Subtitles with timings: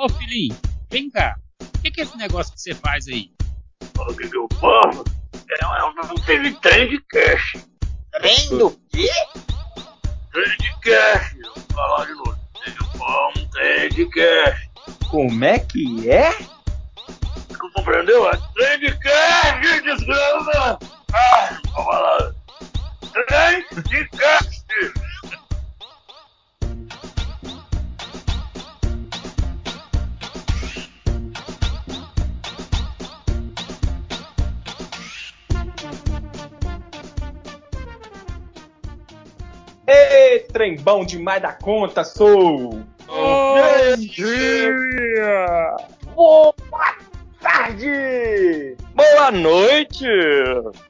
[0.00, 0.56] Ô filhinho,
[0.90, 1.36] vem cá.
[1.60, 3.30] O que, que é esse negócio que você faz aí?
[3.98, 5.04] O que, que eu faço?
[5.46, 7.66] É, eu não teve trem de cash.
[8.12, 9.10] Trem do quê?
[10.32, 11.36] Trem de cash.
[11.36, 12.38] Eu vou falar de novo.
[13.36, 14.70] Um trem de cash.
[15.10, 16.30] Como é que é?
[17.50, 18.26] Não compreendeu?
[18.30, 20.78] É trem de cash, desgrama!
[21.12, 22.34] Ah, vou falar.
[23.28, 24.49] Trem de cash.
[40.60, 42.84] Trem bom demais da conta, sou!
[43.06, 45.76] Bom dia!
[46.14, 46.54] Boa
[47.40, 48.76] tarde!
[48.94, 50.04] Boa noite!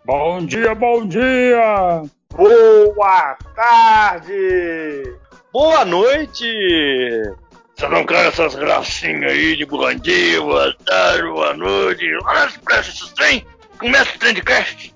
[0.04, 2.02] Bom dia, bom dia!
[2.34, 5.14] Boa tarde!
[5.52, 7.32] Boa noite!
[7.76, 12.04] Você não quer essas gracinhas aí de bom dia, boa tarde, boa noite.
[12.24, 13.46] Olha, presta esses trem.
[13.78, 14.92] Começa o trem de cast.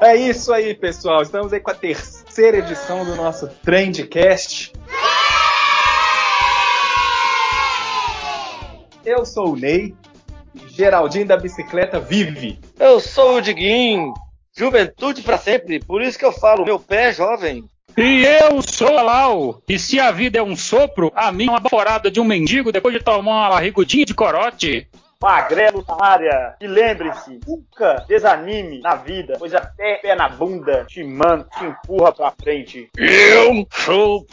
[0.00, 1.22] É isso aí, pessoal.
[1.22, 4.72] Estamos aí com a terceira edição do nosso Trendcast.
[9.04, 9.94] Eu sou o Ney.
[10.68, 12.58] Geraldinho da Bicicleta vive.
[12.78, 14.12] Eu sou o Diguinho,
[14.56, 17.64] juventude pra sempre, por isso que eu falo, meu pé é jovem.
[17.96, 19.62] E eu sou a Lau.
[19.68, 22.72] E se a vida é um sopro, a minha é uma baforada de um mendigo
[22.72, 24.88] depois de tomar uma barrigudinha de corote.
[25.24, 26.54] Magrelo na área.
[26.60, 32.12] E lembre-se, nunca desanime na vida, pois até pé na bunda te manda, te empurra
[32.12, 32.90] pra frente.
[32.94, 34.24] Eu sou o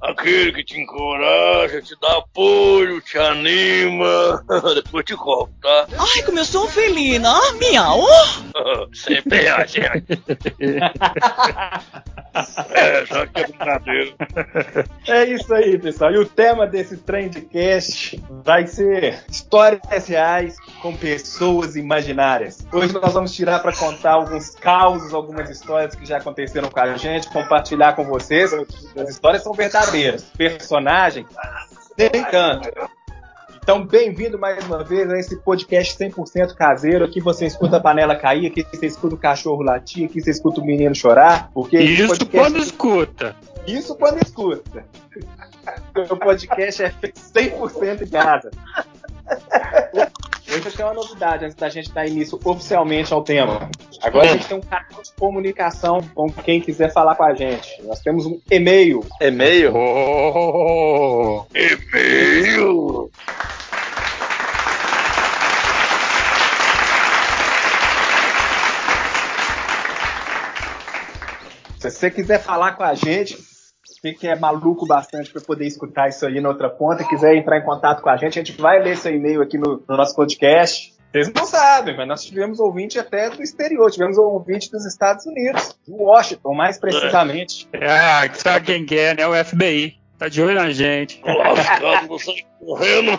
[0.00, 4.44] aquele que te encoraja, te dá apoio, te anima.
[4.74, 5.86] Depois te conto, tá?
[5.98, 7.30] Ai, como eu sou felina!
[7.30, 8.02] Ah, miau!
[8.92, 10.06] Sempre é a gente.
[12.70, 14.14] É, só que é brincadeira.
[15.08, 16.12] É isso aí, pessoal.
[16.12, 22.66] E o tema desse Trendcast vai ser histórias reais com pessoas imaginárias.
[22.70, 26.94] Hoje nós vamos tirar para contar alguns causos, algumas histórias que já aconteceram com a
[26.98, 28.52] gente, compartilhar com vocês.
[28.52, 29.85] As histórias são verdadeiras.
[30.36, 31.26] Personagens,
[31.96, 32.68] nem tanto.
[33.62, 37.04] Então, bem-vindo mais uma vez a esse podcast 100% caseiro.
[37.04, 40.60] Aqui você escuta a panela cair, aqui você escuta o cachorro latir, aqui você escuta
[40.60, 41.50] o menino chorar.
[41.52, 43.36] Porque Isso podcast- quando escuta.
[43.66, 44.84] Isso quando escuta.
[46.10, 48.50] O podcast é feito 100% em casa.
[50.56, 53.68] Hoje tem uma novidade antes da gente dar início oficialmente ao tema.
[54.02, 57.82] Agora a gente tem um canal de comunicação com quem quiser falar com a gente.
[57.82, 59.04] Nós temos um e-mail.
[59.20, 59.74] E-mail?
[59.76, 63.10] Oh, E-mail.
[71.78, 73.36] Se você quiser falar com a gente,
[74.06, 77.58] você que é maluco bastante para poder escutar isso aí na outra ponta, quiser entrar
[77.58, 80.14] em contato com a gente, a gente vai ler seu e-mail aqui no, no nosso
[80.14, 80.94] podcast.
[81.10, 85.76] Vocês não sabem, mas nós tivemos ouvinte até do exterior, tivemos ouvinte dos Estados Unidos,
[85.86, 87.68] de Washington, mais precisamente.
[87.74, 89.26] ah, sabe quem que é, né?
[89.26, 89.98] O FBI.
[90.18, 91.20] Tá de olho na gente.
[91.24, 93.18] Lascado, você correndo.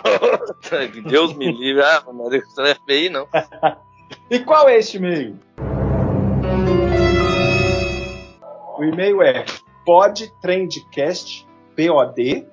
[1.08, 1.82] Deus me livre.
[1.82, 3.28] Ah, isso não é FBI, não.
[4.30, 5.38] E qual é este e-mail?
[8.78, 9.44] O e-mail é
[9.88, 12.46] podtrendcast, P-O-D,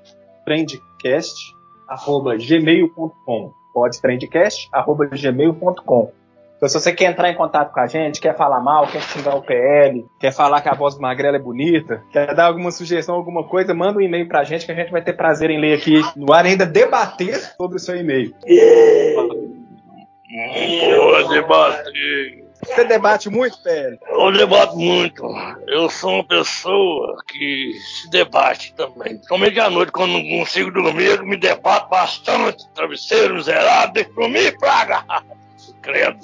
[0.45, 1.53] trendcast,
[1.85, 3.51] arroba gmail.com.
[3.73, 6.11] Podtrendcast, arroba gmail.com.
[6.55, 9.35] Então, se você quer entrar em contato com a gente, quer falar mal, quer xingar
[9.35, 13.15] o PL, quer falar que a voz do Magrela é bonita, quer dar alguma sugestão,
[13.15, 15.77] alguma coisa, manda um e-mail pra gente que a gente vai ter prazer em ler
[15.77, 18.33] aqui no ar e ainda debater sobre o seu e-mail.
[21.13, 22.44] Vou debater.
[22.65, 23.97] Você debate muito, PL?
[24.09, 25.23] Eu debato muito.
[25.67, 29.21] Eu sou uma pessoa que se debate também.
[29.23, 32.67] Somente à noite, quando não consigo dormir, eu me debato bastante.
[32.73, 35.05] Travesseiro, miserável, deixa pra mim, praga.
[35.81, 36.19] Credo.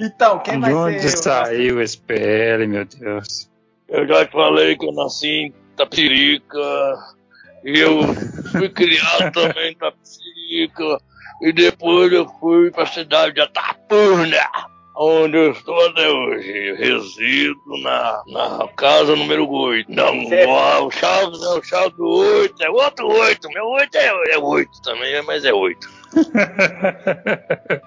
[0.00, 3.48] Então, quem De vai onde ser o nosso- saiu esse PL, meu Deus?
[3.88, 6.58] Eu já te falei que eu nasci em Tapirica.
[7.64, 8.00] E eu
[8.50, 10.98] fui criado também em Tapirica.
[11.42, 14.38] E depois eu fui para a cidade de Atapurna,
[14.96, 16.74] onde eu estou até hoje.
[16.76, 19.90] Resido na, na casa número 8.
[19.92, 20.12] Não,
[20.86, 23.48] o chave é o chave do 8, é outro 8.
[23.50, 25.88] Meu 8 é, é 8 também, mas é 8.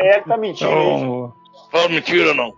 [0.00, 0.70] É, tá mentindo.
[0.70, 1.32] Então,
[1.72, 2.54] Fala mentira não.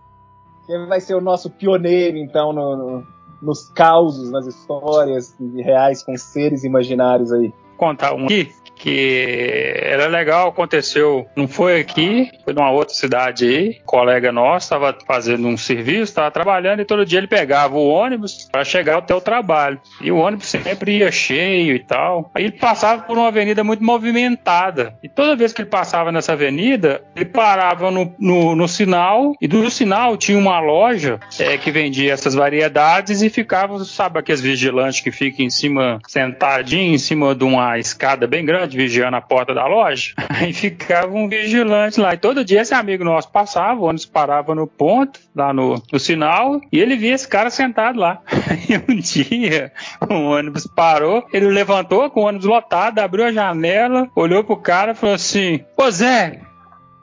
[0.67, 3.07] Quem vai ser o nosso pioneiro, então, no- no-
[3.41, 7.51] nos causos, nas histórias reais com seres imaginários aí?
[7.77, 8.51] Contar um aqui
[8.81, 14.97] que era legal, aconteceu, não foi aqui, foi numa outra cidade aí, colega nosso estava
[15.05, 19.13] fazendo um serviço, estava trabalhando e todo dia ele pegava o ônibus para chegar até
[19.13, 19.79] o trabalho.
[20.01, 22.31] E o ônibus sempre ia cheio e tal.
[22.33, 24.95] Aí ele passava por uma avenida muito movimentada.
[25.03, 29.47] E toda vez que ele passava nessa avenida, ele parava no, no, no sinal e
[29.47, 35.01] do sinal tinha uma loja é, que vendia essas variedades e ficava, sabe, aqueles vigilantes
[35.01, 39.53] que ficam em cima, sentadinho em cima de uma escada bem grande vigiando a porta
[39.53, 40.13] da loja.
[40.29, 42.13] Aí ficava um vigilante lá.
[42.13, 45.99] E todo dia esse amigo nosso passava, o ônibus parava no ponto, lá no, no
[45.99, 48.21] sinal, e ele via esse cara sentado lá.
[48.49, 49.71] Aí um dia
[50.09, 54.91] o ônibus parou, ele levantou com o ônibus lotado, abriu a janela, olhou pro cara
[54.91, 56.41] e falou assim: Ô Zé,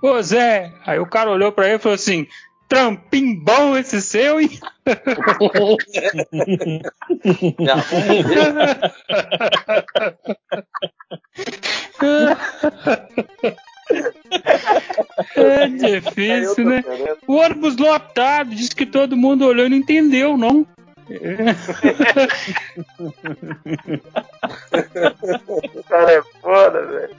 [0.03, 0.73] ô Zé.
[0.87, 2.27] Aí o cara olhou pra ele e falou assim:
[2.69, 4.51] Trampim bom esse seu, hein?
[15.35, 16.85] É difícil, né?
[17.27, 20.67] O ônibus lotado, disse que todo mundo olhou e não entendeu, não.
[25.75, 27.15] O cara é foda, velho.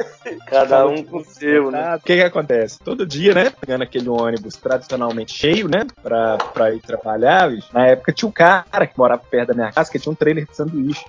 [0.48, 1.96] Cada um com o seu, né?
[1.96, 2.80] O que que acontece?
[2.80, 3.52] Todo dia, né?
[3.60, 5.86] Pegando aquele ônibus tradicionalmente cheio, né?
[6.02, 7.50] Pra, pra ir trabalhar.
[7.50, 7.68] bicho.
[7.74, 10.46] Na época tinha um cara que morava perto da minha casa que tinha um trailer
[10.46, 11.06] de sanduíche.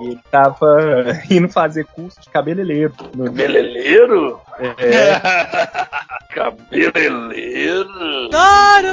[0.00, 0.78] E ele tava
[1.30, 2.94] indo fazer curso de cabeleireiro.
[3.14, 4.40] No- Cabeleireiro?
[4.58, 5.86] É,
[6.34, 7.88] Cabeleireiro?
[8.30, 8.88] Claro!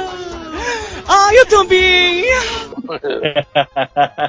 [1.08, 2.24] Ah, eu também!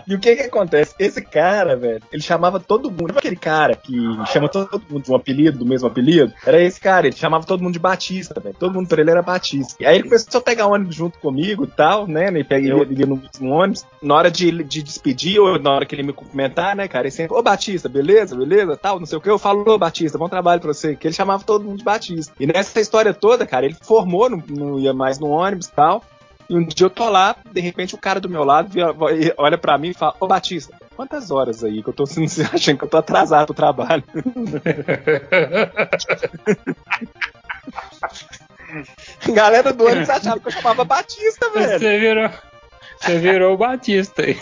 [0.08, 0.94] E o que que acontece?
[1.00, 3.08] Esse cara, velho, ele chamava todo mundo.
[3.08, 3.94] Lembra aquele cara que
[4.28, 6.34] chama todo mundo de um apelido, do mesmo apelido?
[6.46, 8.56] Era esse cara, ele chamava todo mundo de Batista, velho.
[8.58, 9.76] Todo mundo pra ele era Batista.
[9.80, 12.28] E aí ele começou a pegar ônibus junto comigo e tal, né?
[12.28, 13.86] Ele pega ele, no, no ônibus.
[14.02, 17.06] Na hora de, de despedir, ou na hora que ele me cumprimentar, né, cara?
[17.06, 19.30] Ele sempre, ô Batista, beleza, beleza, tal, não sei o que.
[19.30, 20.96] Eu falo, ô Batista, bom trabalho pra você.
[20.96, 22.34] Que ele chamava todo mundo de Batista.
[22.40, 26.04] E nessa história toda, cara, ele formou, não, não ia mais no ônibus e tal.
[26.50, 28.94] E um dia eu tô lá, de repente o cara do meu lado vira-
[29.38, 32.04] olha pra mim e fala: Ô Batista, quantas horas aí que eu tô
[32.54, 34.04] achando que eu tô atrasado pro trabalho?
[39.34, 41.80] Galera do ônibus achava que eu chamava Batista, velho.
[41.80, 42.30] Você virou,
[43.00, 44.38] você virou o Batista aí.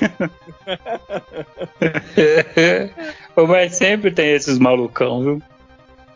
[3.48, 5.42] Mas sempre tem esses malucão, viu?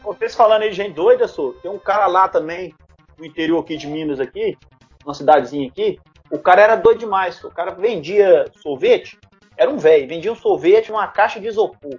[0.04, 1.54] Vocês falando aí de gente doida, sou.
[1.54, 2.76] Tem um cara lá também,
[3.18, 4.58] no interior aqui de Minas, aqui,
[5.06, 5.98] uma cidadezinha aqui.
[6.30, 7.36] O cara era doido demais.
[7.36, 7.48] sô.
[7.48, 9.18] O cara vendia sorvete,
[9.56, 11.98] era um velho, vendia um sorvete numa caixa de isopor.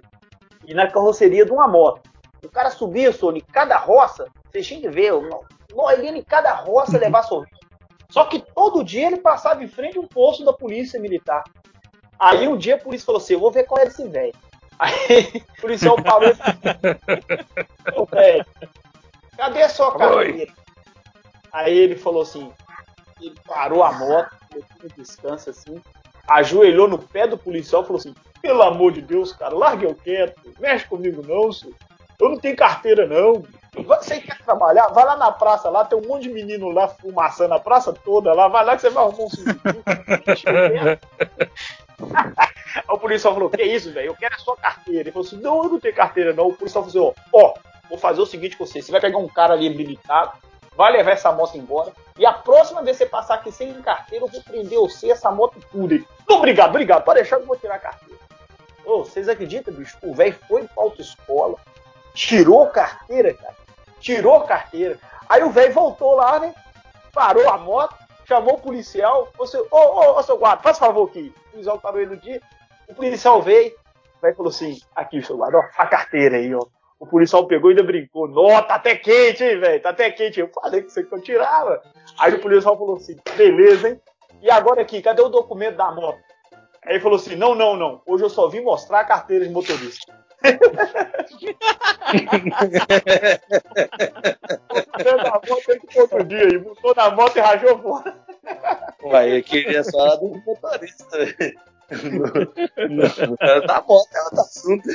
[0.67, 2.01] E na carroceria de uma moto.
[2.43, 5.41] O cara subia, sô, em cada roça, vocês tinham que ver, não,
[5.73, 7.55] não, ele ia em cada roça levar sorvete.
[8.09, 11.43] Só que todo dia ele passava em frente a um posto da polícia militar.
[12.19, 14.33] Aí um dia a polícia falou assim: Eu vou ver qual é desse velho.
[14.79, 16.55] Aí o policial parou e falou:
[17.95, 18.45] Ô, velho,
[19.37, 20.53] cadê a sua carteira?
[21.51, 22.51] Aí ele falou assim:
[23.21, 25.81] ele parou a moto, um descanso assim,
[26.27, 29.95] ajoelhou no pé do policial e falou assim: pelo amor de Deus, cara, largue eu
[29.95, 31.75] quieto, mexe comigo não, senhor.
[32.19, 33.43] Eu não tenho carteira, não.
[33.83, 34.87] Você quer trabalhar?
[34.87, 38.33] Vai lá na praça, lá tem um monte de menino lá fumaçando a praça toda
[38.33, 39.29] lá, vai lá que você vai arrumar um
[42.89, 44.07] o policial falou: Que isso, velho?
[44.07, 45.01] Eu quero a sua carteira.
[45.01, 46.47] Ele falou assim: Não, eu não tenho carteira, não.
[46.47, 47.53] O policial falou assim: Ó, ó,
[47.89, 50.33] vou fazer o seguinte com você: você vai pegar um cara ali habilitado,
[50.75, 51.91] vai levar essa moto embora.
[52.17, 55.31] E a próxima vez que você passar aqui sem carteira, eu vou prender você, essa
[55.31, 55.93] moto tudo.
[55.93, 57.03] Ele, obrigado, obrigado.
[57.03, 58.19] Pode deixar que eu vou tirar a carteira.
[58.85, 59.97] Ô, vocês acreditam, bicho?
[60.03, 61.55] O velho foi pra autoescola,
[62.13, 63.55] tirou carteira, cara.
[63.99, 64.99] Tirou carteira.
[65.27, 66.53] Aí o velho voltou lá, né?
[67.11, 69.29] Parou a moto, chamou o policial.
[69.37, 71.33] Você, ô, ô, ô, seu guarda, faz favor aqui.
[71.47, 72.41] O policial parou ele no dia.
[72.87, 73.73] O policial veio.
[74.21, 76.65] Velho falou assim: aqui, seu guarda, ó, a carteira aí, ó.
[76.99, 78.27] O policial pegou e ainda brincou.
[78.27, 79.81] Nó, tá até quente, hein, velho?
[79.81, 80.39] Tá até quente.
[80.39, 81.81] Eu falei que você que eu tirava.
[82.17, 84.01] Aí o policial falou assim: beleza, hein?
[84.41, 86.19] E agora aqui, cadê o documento da moto?
[86.83, 88.01] Aí ele falou assim: não, não, não.
[88.05, 90.13] Hoje eu só vim mostrar a carteira de motorista.
[94.69, 96.57] Botou na moto tem que outro dia aí.
[96.57, 98.25] Botou na moto e rachou fora.
[99.03, 101.17] Ué, eu queria só do motorista.
[103.39, 104.89] Ela tá moto, ela tá assunto.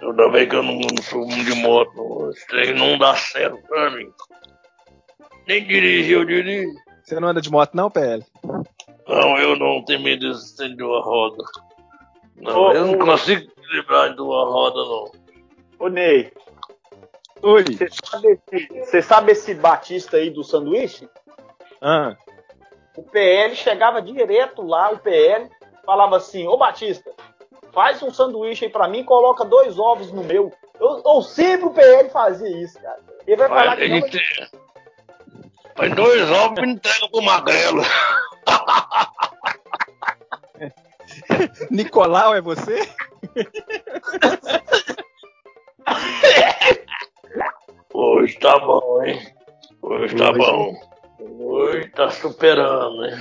[0.00, 3.58] Toda vez que eu não, não sou um de moto, esse trem não dá certo
[3.68, 4.12] pra mim.
[5.46, 6.74] Nem dirigir, eu dirijo.
[7.02, 8.24] Você não anda de moto, não, PL?
[9.06, 11.44] Não, eu não tenho medo de estender uma roda.
[12.36, 12.98] Não, Ô, eu não ô.
[12.98, 15.12] consigo livrar de uma roda, não.
[15.78, 16.32] Ô, Ney,
[17.42, 17.64] Oi.
[17.64, 21.08] você sabe, esse, sabe esse Batista aí do sanduíche?
[21.80, 22.16] Ah,
[22.96, 25.50] O PL chegava direto lá, o PL
[25.84, 27.10] falava assim: Ô Batista,
[27.72, 30.52] faz um sanduíche aí pra mim e coloca dois ovos no meu.
[30.80, 33.00] Eu, eu sempre o PL fazia isso, cara.
[33.26, 34.48] Ele vai falar Mas que não, ele tem-
[35.76, 37.82] Põe dois ovos e entrega pro magrelo.
[41.70, 42.88] Nicolau é você?
[47.92, 49.34] Hoje tá bom, hein?
[49.82, 50.74] Hoje tá bom.
[51.20, 53.14] Hoje tá superando, hein?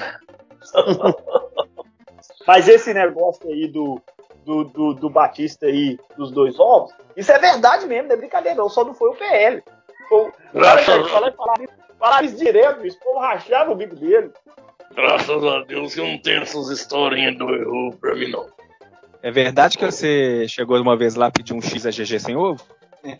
[2.47, 4.01] Mas esse negócio aí do,
[4.45, 8.57] do, do, do Batista aí, dos dois ovos, isso é verdade mesmo, não é brincadeira,
[8.57, 8.69] não.
[8.69, 9.63] Só não foi o PL.
[10.09, 11.63] Foi o cara falava,
[11.99, 12.97] falava isso direto, bicho.
[12.97, 14.31] O povo rachava o bico dele.
[14.95, 18.47] Graças a Deus que eu não tenho essas historinhas do erro pra mim, não.
[19.21, 22.61] É verdade que você chegou uma vez lá pedir um X a GG sem ovo?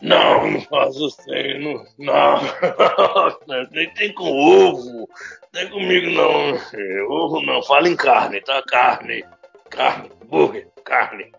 [0.00, 1.84] Não, não faz assim, não.
[1.98, 3.68] não.
[3.70, 5.08] Nem tem com ovo.
[5.52, 7.10] Nem comigo, não.
[7.10, 8.62] Ovo não, fala em carne, tá?
[8.66, 9.24] Carne.
[9.70, 11.32] Carne, hambúrguer, carne.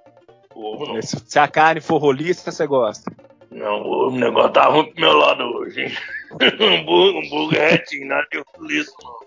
[0.53, 1.01] Ovo não.
[1.01, 3.11] Se a carne for roliça, você gosta.
[3.51, 5.91] Não, o negócio tá ruim pro meu lado hoje, hein?
[6.59, 9.24] hambúrguer, hambúrguer retinho, nada de liso, não.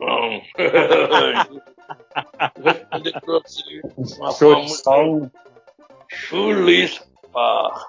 [0.00, 0.42] Não.
[2.56, 3.80] Vou responder pra você.
[4.18, 5.30] Uma forma muito
[6.08, 7.86] chulispa.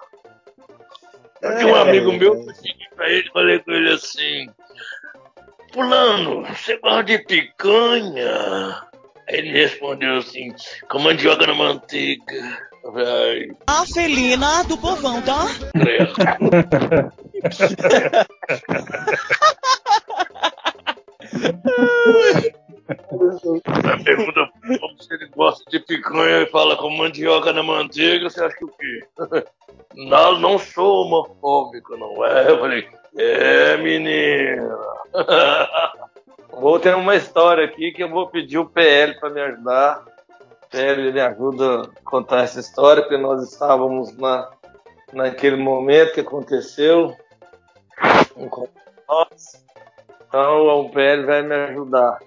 [1.41, 4.49] Tinha um amigo meu, eu cheguei pra ele e falei com ele assim:
[5.73, 8.81] Fulano, você gosta de picanha?
[9.29, 10.53] Aí ele respondeu assim:
[10.89, 12.57] com mandioca na manteiga.
[12.81, 15.45] Falei, A felina do povão, tá?
[21.43, 22.53] Ai,
[22.87, 23.61] credo.
[23.67, 28.43] A pergunta como se ele gosta de picanha e fala com mandioca na manteiga, você
[28.43, 29.07] acha que o quê?
[29.95, 32.51] Não, não sou homofóbico, não é?
[32.51, 34.77] Eu falei, é menina.
[36.53, 40.05] Vou ter uma história aqui que eu vou pedir o PL para me ajudar.
[40.63, 44.51] O PL me ajuda a contar essa história, porque nós estávamos na,
[45.13, 47.15] naquele momento que aconteceu.
[48.35, 48.49] um
[49.07, 49.66] nós.
[50.37, 52.19] Então o PL vai me ajudar.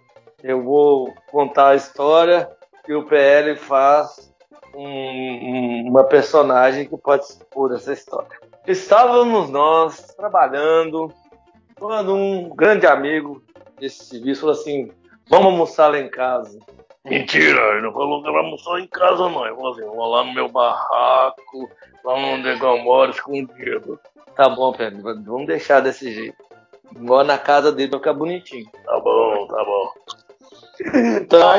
[0.42, 2.50] Eu vou contar a história
[2.88, 4.34] e o PL faz
[4.74, 8.36] um- um- uma personagem que pode expor essa história.
[8.66, 11.12] Estávamos nós trabalhando
[11.78, 13.44] quando um grande amigo
[13.78, 14.90] desse serviço falou assim:
[15.28, 16.58] vamos almoçar lá em casa.
[17.04, 19.46] Mentira, ele não falou que ela almoçou em casa, não.
[19.46, 21.70] Ele falou assim, vou lá no meu barraco,
[22.04, 24.00] lá onde eu moro, escondido.
[24.34, 26.49] Tá bom, Pedro, vamos deixar desse jeito.
[26.92, 28.68] Vou na casa dele pra ficar bonitinho.
[28.84, 29.92] Tá bom, tá bom.
[31.20, 31.52] Então,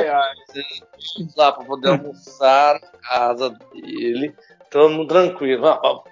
[1.15, 4.33] fomos lá pra poder almoçar na casa dele.
[4.69, 5.61] Todo mundo tranquilo.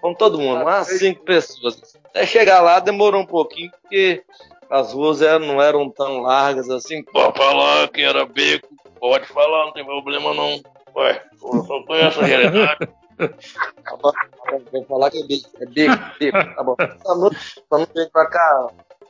[0.02, 1.98] Vamos, todo mundo, umas cinco pessoas.
[2.06, 4.24] Até chegar lá demorou um pouquinho, porque
[4.70, 7.04] as ruas eram- não eram tão largas assim.
[7.04, 8.68] Pode falar que era beco,
[9.00, 10.62] pode falar, não tem problema não.
[10.96, 12.88] Ué, eu só conheço a realidade.
[13.18, 16.76] Tá bom, tá bom, Vou falar que é beco, é beco, beco, tá bom.
[16.80, 18.68] Essa noite, pra cá,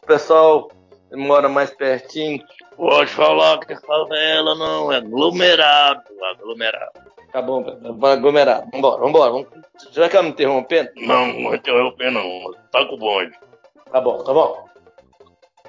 [0.10, 0.72] pessoal
[1.13, 2.44] mora mais pertinho.
[2.75, 6.01] Pode falar que é favela, não, é aglomerado,
[6.32, 7.00] aglomerado.
[7.32, 7.63] Tá bom,
[8.04, 8.68] aglomerar.
[8.72, 9.32] Vambora, vambora.
[9.32, 9.48] Vamos...
[9.92, 10.89] Já que me interrompendo?
[10.96, 13.38] Não, não interromper não, tá com o bonde.
[13.92, 14.68] Tá bom, tá bom.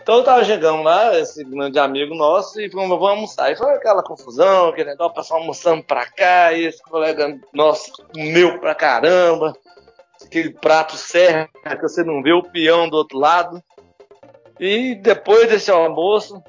[0.02, 3.52] Então eu tava chegando lá, esse grande amigo nosso, e falamos, vamos almoçar.
[3.52, 7.92] E foi aquela confusão, aquele negócio, o pessoal almoçando pra cá, e esse colega nosso
[8.14, 9.52] comeu pra caramba,
[10.24, 13.62] aquele prato serra que você não vê o peão do outro lado.
[14.60, 16.42] E depois desse almoço,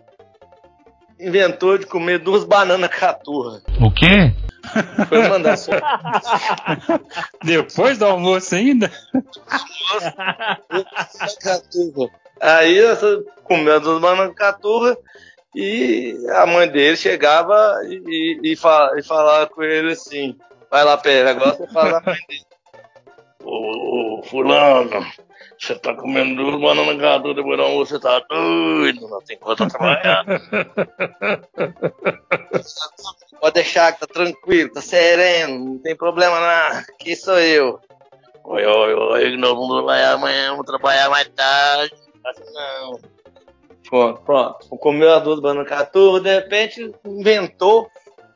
[1.20, 3.62] inventou de comer duas bananas caturra.
[3.80, 4.34] O quê?
[5.10, 5.72] Foi mandar só
[7.44, 8.92] Depois do almoço ainda?
[11.42, 12.10] caturra.
[12.40, 12.78] Aí
[13.44, 14.98] comeu as duas bananas caturra
[15.56, 20.36] e a mãe dele chegava e, e, fa- e falava com ele assim:
[20.70, 22.42] Vai lá, Pedro, agora você fala a mãe dele.
[23.44, 25.06] Ô, ô, fulano,
[25.58, 29.56] você tá comendo duas bananas gado depois do almoço, você tá doido, não tem pra
[29.56, 30.26] trabalhar.
[33.40, 36.80] Pode deixar que tá tranquilo, tá sereno, não tem problema não.
[36.80, 37.80] Aqui sou eu.
[38.44, 41.96] Oi, oi, oi, nós vamos trabalhar amanhã, vamos trabalhar mais tarde.
[42.54, 43.00] Não.
[43.90, 44.68] Pronto, pronto.
[44.78, 47.90] Comeu as duas bananas caturra, de repente inventou,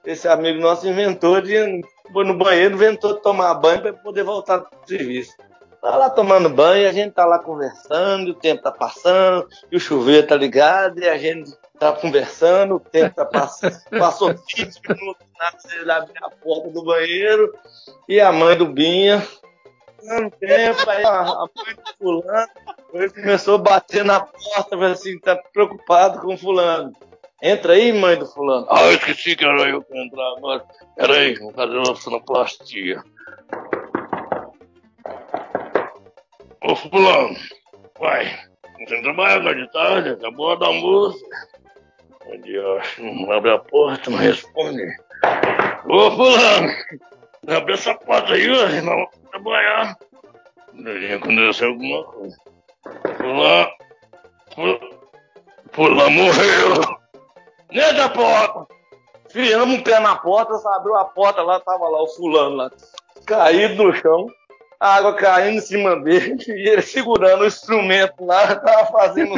[0.06, 4.60] esse amigo nosso inventou de foi no banheiro, inventou de tomar banho para poder voltar
[4.60, 5.36] pro serviço.
[5.82, 9.80] Tá lá tomando banho, a gente tá lá conversando, o tempo tá passando, e o
[9.80, 13.78] chuveiro tá ligado, e a gente tá conversando, o tempo tá passando.
[13.98, 17.54] Passou 20 minutos, nada, ele abriu a porta do banheiro,
[18.10, 19.26] e a mãe do Binha,
[20.04, 22.50] dando tempo, aí a, a mãe do fulano,
[22.94, 26.94] ele começou a bater na porta, assim, tá preocupado com fulano.
[27.42, 28.66] Entra aí, mãe do fulano.
[28.70, 30.66] Ah, eu esqueci que era eu que entrar agora.
[30.96, 33.04] Peraí, vou fazer uma sonoplastia.
[36.62, 37.36] Ô, fulano,
[38.00, 38.40] vai.
[38.88, 41.20] Tem trabalho agora de tarde, acabou a dar almoço.
[42.42, 44.84] Deus, não abre a porta, não responde.
[45.86, 46.74] Ô, fulano,
[47.48, 49.98] abre essa porta aí, ó, não vou trabalhar.
[50.74, 52.38] Devia acontecer alguma coisa.
[53.18, 53.72] Fulano,
[54.54, 54.90] fulano,
[55.72, 57.05] fulano morreu.
[57.72, 58.76] Dentro da porta.
[59.30, 62.72] Fiamos um pé na porta, você abriu a porta lá, tava lá o fulano lá,
[63.26, 64.28] caído no chão,
[64.80, 69.34] a água caindo em cima dele, e ele segurando o instrumento lá, tava fazendo.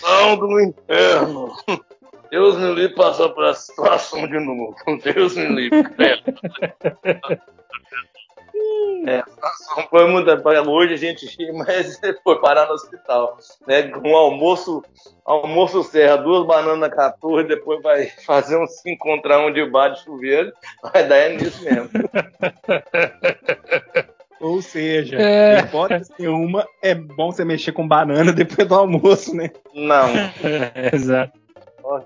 [0.00, 1.54] São do inferno.
[2.30, 4.76] Deus me livre passar por essa situação de novo.
[5.02, 5.82] Deus me livre.
[9.06, 9.22] É,
[10.06, 10.30] muito.
[10.70, 13.38] Hoje a gente ri, mas foi parar no hospital.
[13.66, 13.84] Né?
[13.84, 14.82] Com um almoço,
[15.24, 19.88] almoço serra, duas bananas na 14, depois vai fazer um se encontrar um de bar
[19.88, 20.52] de chuveiro.
[20.82, 21.88] Vai dar é nisso mesmo.
[24.40, 25.58] Ou seja, É.
[25.60, 29.50] hipótese nenhuma, é bom você mexer com banana depois do almoço, né?
[29.74, 30.08] Não.
[30.74, 31.38] É, exato.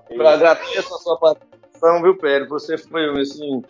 [0.09, 1.19] Eu agradeço a sua
[1.83, 2.47] participação, viu, Pérez?
[2.47, 3.61] Você foi, assim,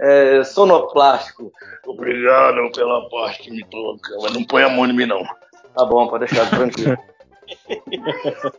[0.00, 1.52] é, sonoplástico.
[1.86, 5.22] Obrigado pela parte que me toca, mas não põe a mão em mim, não.
[5.74, 6.96] Tá bom, pode deixar tranquilo.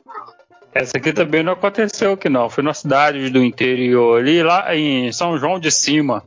[0.73, 2.47] Essa aqui também não aconteceu aqui não.
[2.47, 6.23] Foi na cidade do interior ali, lá em São João de Cima.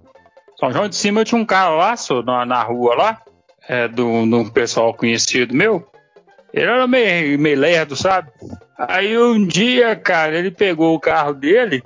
[0.58, 3.22] São João de Cima tinha um cara lá só, na, na rua lá,
[3.68, 5.88] é, do, de um pessoal conhecido meu.
[6.52, 8.30] Ele era meio, meio lerdo, sabe?
[8.76, 11.82] Aí um dia, cara, ele pegou o carro dele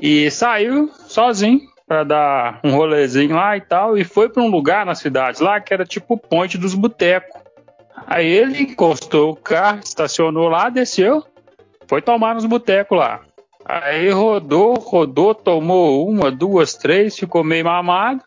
[0.00, 3.98] e saiu sozinho pra dar um rolezinho lá e tal.
[3.98, 7.40] E foi pra um lugar na cidade lá que era tipo ponte dos botecos.
[8.06, 11.24] Aí ele encostou o carro, estacionou lá, desceu,
[11.86, 13.20] foi tomar nos botecos lá.
[13.64, 18.22] Aí rodou, rodou, tomou uma, duas, três, ficou meio mamado.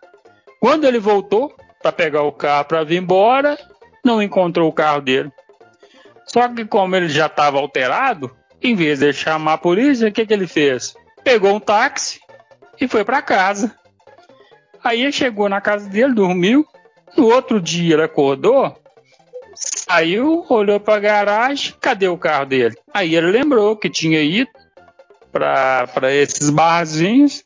[0.60, 3.58] Quando ele voltou para pegar o carro para vir embora,
[4.06, 5.32] não encontrou o carro dele.
[6.26, 10.26] Só que como ele já estava alterado, em vez de chamar a polícia, o que,
[10.26, 10.96] que ele fez?
[11.24, 12.20] Pegou um táxi
[12.80, 13.74] e foi para casa.
[14.84, 16.66] Aí ele chegou na casa dele, dormiu.
[17.16, 18.76] No outro dia ele acordou,
[19.56, 22.76] saiu, olhou para a garagem, cadê o carro dele?
[22.94, 24.50] Aí ele lembrou que tinha ido
[25.32, 27.44] para esses barzinhos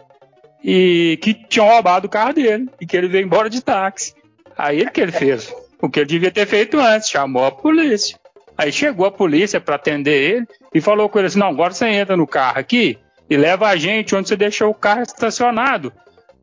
[0.64, 4.14] e que tinham roubado o carro dele e que ele veio embora de táxi.
[4.58, 5.54] Aí o que ele fez?
[5.82, 8.18] O que ele devia ter feito antes, chamou a polícia.
[8.58, 11.86] Aí chegou a polícia para atender ele e falou com ele assim: não, agora você
[11.88, 12.98] entra no carro aqui
[13.30, 15.92] e leva a gente onde você deixou o carro estacionado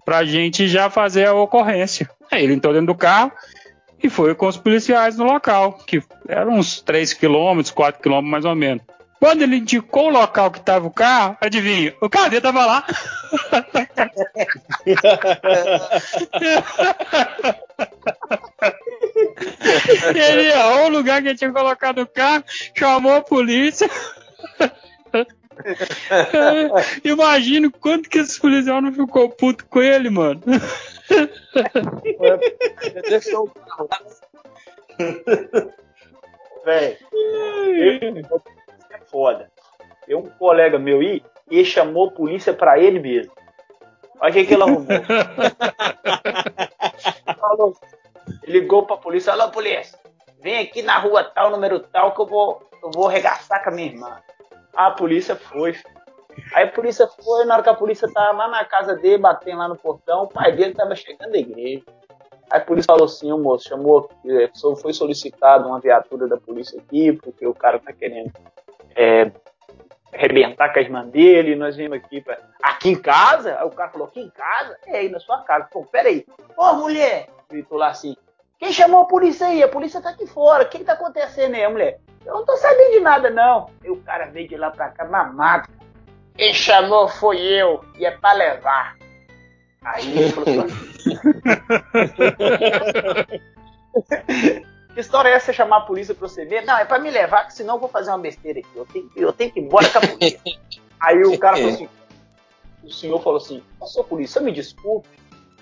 [0.05, 2.09] para a gente já fazer a ocorrência.
[2.31, 3.33] Aí ele entrou dentro do carro
[4.03, 8.45] e foi com os policiais no local, que eram uns 3 quilômetros, 4 quilômetros mais
[8.45, 8.85] ou menos.
[9.19, 12.85] Quando ele indicou o local que estava o carro, adivinha, o carro dele estava lá.
[20.15, 22.45] ele errou o lugar que ele tinha colocado o carro,
[22.75, 23.89] chamou a polícia.
[27.05, 30.41] Imagino quanto que esse policial não ficou puto com ele, mano.
[33.09, 33.53] Deixou o.
[36.65, 36.99] Véi,
[38.91, 39.51] é foda.
[40.07, 43.33] Tem um colega meu aí, e chamou a polícia pra ele mesmo.
[44.21, 44.87] Olha o que, que ele arrumou.
[47.39, 47.77] Falou,
[48.45, 49.99] ligou pra polícia, alô polícia,
[50.41, 53.73] vem aqui na rua tal, número tal, que eu vou, eu vou arregaçar com a
[53.73, 54.19] minha irmã.
[54.75, 55.75] A polícia foi.
[56.53, 59.59] Aí a polícia foi, na hora que a polícia tava lá na casa dele, batendo
[59.59, 61.85] lá no portão, o pai dele tava chegando da igreja.
[62.51, 66.79] Aí a polícia falou assim, ô moço, chamou, eh, foi solicitado uma viatura da polícia
[66.79, 68.33] aqui, porque o cara tá querendo
[68.97, 69.31] é,
[70.13, 72.39] arrebentar com a irmã dele, nós viemos aqui pra...
[72.63, 73.59] Aqui em casa?
[73.59, 74.77] Aí o cara falou, aqui em casa?
[74.87, 75.69] É aí na sua casa.
[75.71, 76.27] Pô, peraí.
[76.57, 77.29] Ô, mulher!
[77.49, 78.17] Gritou lá assim,
[78.59, 79.63] quem chamou a polícia aí?
[79.63, 80.65] A polícia tá aqui fora.
[80.65, 82.01] O que que tá acontecendo aí, mulher?
[82.25, 83.71] Eu não tô sabendo de nada, não.
[83.83, 85.69] E o cara veio de lá pra cá mamado.
[86.37, 87.85] Quem chamou foi eu.
[87.99, 88.97] E é pra levar.
[89.83, 90.75] Aí ele falou assim,
[94.95, 96.65] Que história é essa chamar a polícia pra você ver?
[96.65, 98.69] Não, é pra me levar, que senão eu vou fazer uma besteira aqui.
[98.75, 100.41] Eu tenho, eu tenho que ir embora com a polícia.
[101.01, 101.89] Aí o cara falou assim:
[102.85, 105.09] o senhor falou assim, senhor polícia, me desculpe,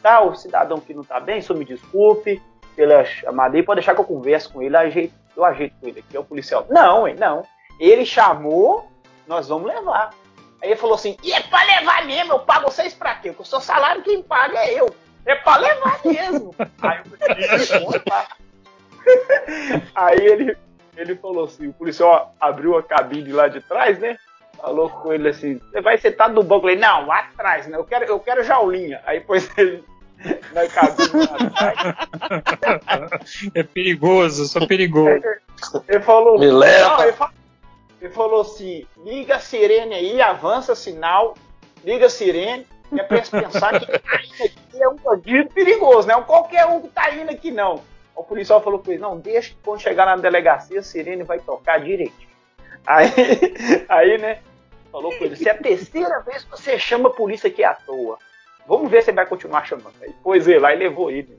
[0.02, 0.20] tá?
[0.20, 2.42] O cidadão que não tá bem, senhor me desculpe
[2.76, 6.00] pela chamada aí, pode deixar que eu converso com ele, ajeito, eu ajeito com ele
[6.00, 6.66] aqui, é o policial.
[6.68, 7.44] Não, hein, não.
[7.78, 8.90] Ele chamou,
[9.26, 10.10] nós vamos levar.
[10.62, 13.30] Aí ele falou assim, e é pra levar mesmo, eu pago vocês pra quê?
[13.30, 14.94] Porque o seu salário quem paga é eu.
[15.24, 16.54] É pra levar mesmo.
[16.82, 18.02] Aí eu falei.
[19.94, 20.56] Aí ele,
[20.96, 24.16] ele falou assim, o policial abriu a cabine lá de trás, né?
[24.56, 26.56] Falou com ele assim, você vai sentar no banco?
[26.56, 27.76] Eu falei, não, lá atrás, né?
[27.76, 29.00] Eu quero, eu quero jaulinha.
[29.04, 29.84] Aí pôs ele
[30.52, 30.96] lá atrás.
[33.54, 35.20] É perigoso, sou perigoso.
[35.88, 36.88] Ele falou, Me leva.
[36.96, 37.32] Não, ele, fa-
[38.00, 41.34] ele falou assim, liga a sirene aí, avança sinal,
[41.84, 46.18] liga a sirene, é pra eles pensar que aqui é um bandido perigoso, não é
[46.18, 47.80] um qualquer um que tá indo aqui não.
[48.14, 51.38] O policial falou com ele, não, deixa que quando chegar na delegacia a sirene vai
[51.38, 52.12] tocar direito.
[52.86, 53.08] Aí,
[53.88, 54.38] aí, né,
[54.90, 57.74] falou com ele, se é a terceira vez que você chama a polícia aqui à
[57.74, 58.18] toa,
[58.66, 59.94] vamos ver se ele vai continuar chamando.
[60.00, 61.38] Aí pôs ele lá e levou ele.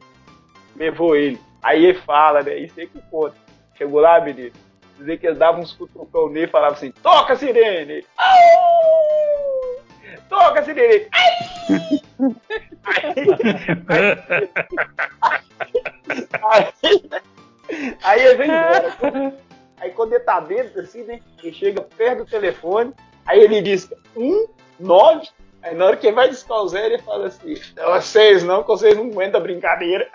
[0.76, 1.40] Levou ele.
[1.62, 3.36] Aí ele fala, né, isso aí que conta.
[3.76, 4.52] Chegou lá, menino,
[4.98, 8.06] dizer que ele dava uns cutucão nele e falava assim, toca sirene!
[8.18, 9.82] Au!
[10.30, 11.08] Toca sirene!
[11.12, 12.02] Aí,
[16.84, 17.04] aí,
[18.04, 19.34] aí ele vem embora.
[19.84, 21.20] Aí quando ele tá dentro, assim, né?
[21.42, 22.94] Ele chega perto do telefone,
[23.26, 24.48] aí ele diz um,
[24.80, 25.28] nove,
[25.64, 28.62] aí na hora que ele vai discar o zero, ele fala assim, "Não, vocês não,
[28.62, 30.08] que vocês não aguentam a brincadeira.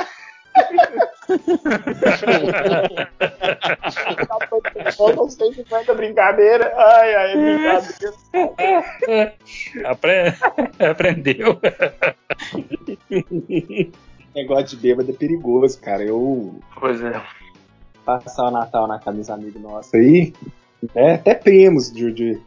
[4.97, 6.73] Vocês não aguentam brincadeira.
[6.77, 9.35] Ai, ai, brincadeira.
[9.87, 10.35] Apre-
[10.91, 11.61] Aprendeu.
[14.35, 16.03] Negócio de bêbado é perigoso, cara.
[16.03, 17.21] Eu Pois é.
[18.05, 20.33] passar o Natal na casa dos amigos nossos aí,
[20.95, 21.15] né?
[21.15, 22.41] até primos de, de,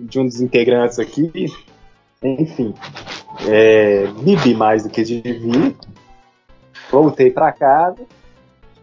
[0.00, 1.46] de um dos integrantes aqui.
[2.24, 2.74] Enfim,
[3.46, 5.74] é, bebi mais do que devia.
[6.90, 8.00] Voltei pra casa.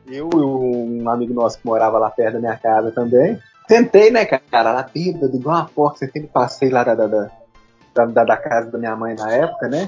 [0.08, 3.40] Eu e um amigo nosso que morava lá perto da minha casa também.
[3.68, 4.72] Tentei, né, cara?
[4.74, 5.98] Lá bêbado, igual uma porca.
[6.00, 9.88] Sempre passei lá da, da, da, da, da- casa da minha mãe na época, né?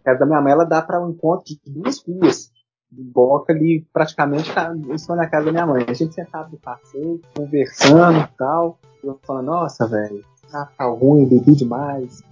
[0.00, 2.50] A casa da minha mãe ela dá para um encontro de duas ruas.
[2.90, 4.50] Boca ali praticamente
[4.90, 5.84] em cima da casa da minha mãe.
[5.88, 8.78] A gente sentado no passeio, conversando e tal.
[9.02, 12.22] Eu falando, nossa, velho, tá, tá ruim, bebi demais.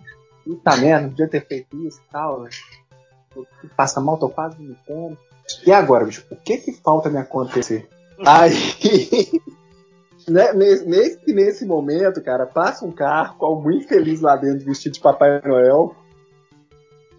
[0.46, 2.44] Puta merda, não podia ter feito isso e tal.
[3.34, 5.18] Eu- Passa mal, tô quase vomitando.
[5.66, 7.88] E agora, bicho, o que que falta me acontecer?
[8.24, 8.54] Aí,
[10.26, 14.94] né, nesse, nesse, nesse momento, cara, passa um carro com algum infeliz lá dentro vestido
[14.94, 15.94] de Papai Noel.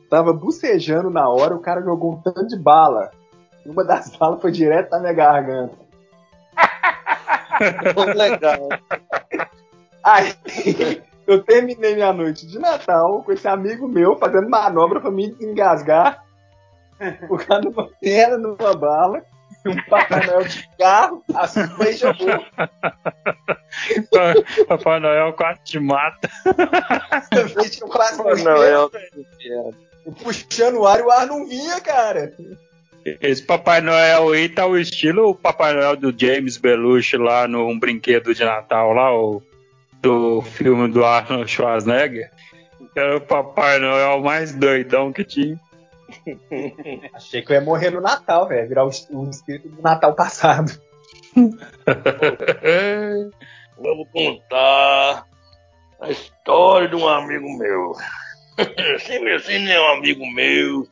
[0.09, 3.11] Tava bucejando na hora, o cara jogou um tanto de bala.
[3.65, 5.75] Uma das balas foi direto na minha garganta.
[8.15, 8.69] Legal.
[10.03, 10.33] Aí,
[11.27, 16.23] eu terminei minha noite de Natal com esse amigo meu fazendo manobra pra me desengasgar.
[17.29, 19.21] O cara numa perna, numa bala,
[19.63, 22.43] e um Papai Noel de carro, assim, foi e jogou.
[24.67, 26.27] Papai Noel quase te mata.
[27.35, 28.89] Eu fiz um quase Papai Noel.
[30.23, 32.33] Puxando o ar e o ar não vinha, cara.
[33.05, 37.67] Esse Papai Noel aí tá o estilo o Papai Noel do James Belushi lá no
[37.67, 39.41] Um Brinquedo de Natal, lá, o,
[40.01, 42.31] do filme do Arnold Schwarzenegger.
[42.95, 45.59] Era o Papai Noel mais doidão que tinha.
[47.13, 48.67] Achei que eu ia morrer no Natal, velho.
[48.67, 50.71] Virar o, o espírito do Natal passado.
[53.77, 55.27] Vamos contar
[55.99, 57.93] a história de um amigo meu.
[59.05, 59.79] Sempre assim, né?
[59.79, 60.87] Um amigo meu.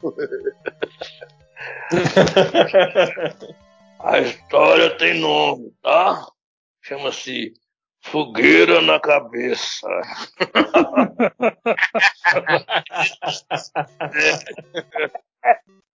[3.99, 6.27] a história tem nome, tá?
[6.81, 7.53] Chama-se
[8.05, 9.87] Fogueira na Cabeça.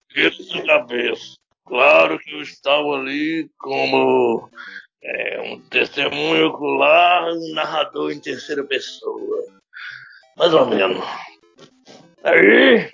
[0.10, 1.36] Fogueira na Cabeça.
[1.67, 4.50] Claro que eu estava ali como
[5.04, 9.45] é, um testemunho ocular, um narrador em terceira pessoa.
[10.36, 11.06] Mais ou menos.
[12.24, 12.89] Aí,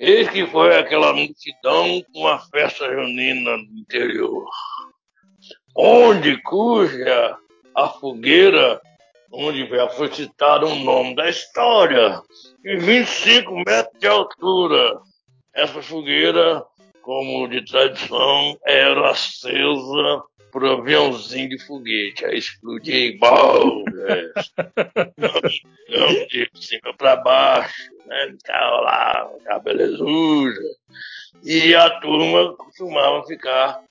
[0.00, 4.48] eis que foi aquela multidão com uma festa junina no interior.
[5.76, 7.38] Onde, cuja
[7.76, 8.80] a fogueira,
[9.30, 12.22] onde foi citado o nome da história,
[12.64, 14.98] em 25 metros de altura.
[15.54, 16.64] Essa fogueira,
[17.02, 22.24] como de tradição, era acesa por um aviãozinho de foguete.
[22.24, 24.32] Aí explodia igual, né?
[26.30, 28.32] de cima para baixo, né?
[28.32, 30.60] Ficava lá, aquela belezuja.
[31.44, 33.82] E a turma costumava ficar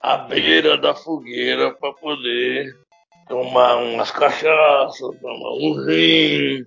[0.00, 2.74] à beira da fogueira para poder
[3.28, 6.66] tomar umas cachaças, tomar um vinho.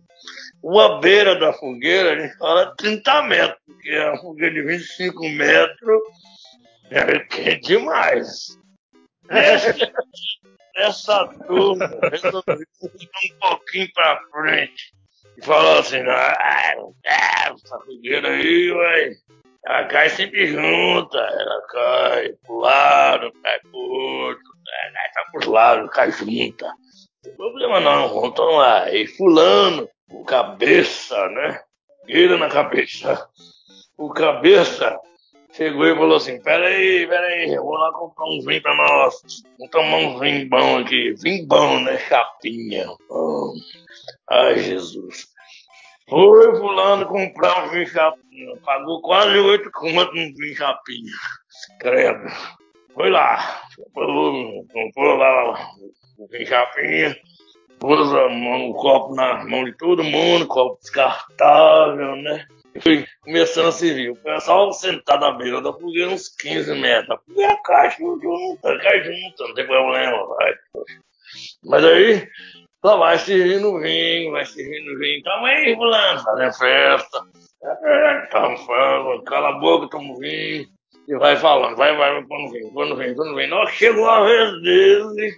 [0.63, 6.01] Uma beira da fogueira, a gente fala 30 metros, porque a fogueira de 25 metros
[6.91, 8.59] é quente demais.
[9.29, 9.91] Essa,
[10.75, 14.93] essa turma resolveu um pouquinho pra frente
[15.37, 19.11] e falou assim: ah, ah, essa fogueira aí, ué,
[19.65, 24.51] ela cai sempre junta, ela cai pro lado, cai pro outro.
[25.31, 26.67] pros lados, cai junta.
[26.67, 26.73] Não
[27.23, 28.83] tem problema não, vamos tomar.
[28.83, 31.61] Aí fulano, o cabeça, né?
[32.05, 33.27] Gueira na cabeça.
[33.97, 34.99] O cabeça
[35.53, 39.15] chegou e falou assim, peraí, peraí, eu vou lá comprar um vinho pra nós.
[39.57, 41.13] Vamos tomar um vinho bom aqui.
[41.21, 41.97] Vinho bom, né?
[41.99, 42.87] Chapinha.
[43.07, 43.53] Bom.
[44.29, 45.30] Ai, Jesus.
[46.09, 48.57] Foi fulano comprar um vinho chapinha.
[48.65, 51.11] Pagou quase oito conto num vinho chapinha.
[51.79, 52.27] Credo.
[52.93, 53.61] Foi lá.
[53.93, 55.51] Comprou, lá
[56.17, 57.15] o vinho chapinha.
[57.79, 62.45] Pôs a mão- o copo na mão de todo mundo, copo descartável, né?
[62.79, 64.11] Foi começando a servir.
[64.11, 67.19] O pessoal sentado à beira da fogueira, uns 15 metros.
[67.43, 70.53] A caixa junta, cai junta, não tem problema, vai.
[71.65, 72.27] Mas aí,
[72.83, 75.23] só vai servindo vinho, vai servindo vinho.
[75.23, 77.19] Calma aí, fulano, fazendo festa.
[77.63, 80.65] É, Tamo falando, cala a boca, tamo vinho.
[81.07, 83.49] E vai falando, vai, vai, vai, pondo vinho, pondo vinho.
[83.49, 85.35] Na hora que chegou a vez dele,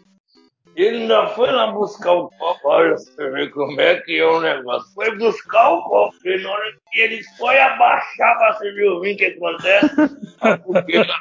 [0.75, 2.59] ele ainda foi lá buscar o copo.
[2.63, 4.93] Olha, você vê como é que é o negócio.
[4.93, 6.15] Foi buscar o copo.
[6.25, 9.89] E na hora que ele foi abaixar pra servir o vinho, o que acontece?
[10.65, 11.13] Fogueira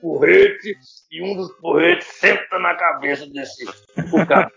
[0.00, 4.50] quatro porretes e um dos porretes senta na cabeça desse o cara.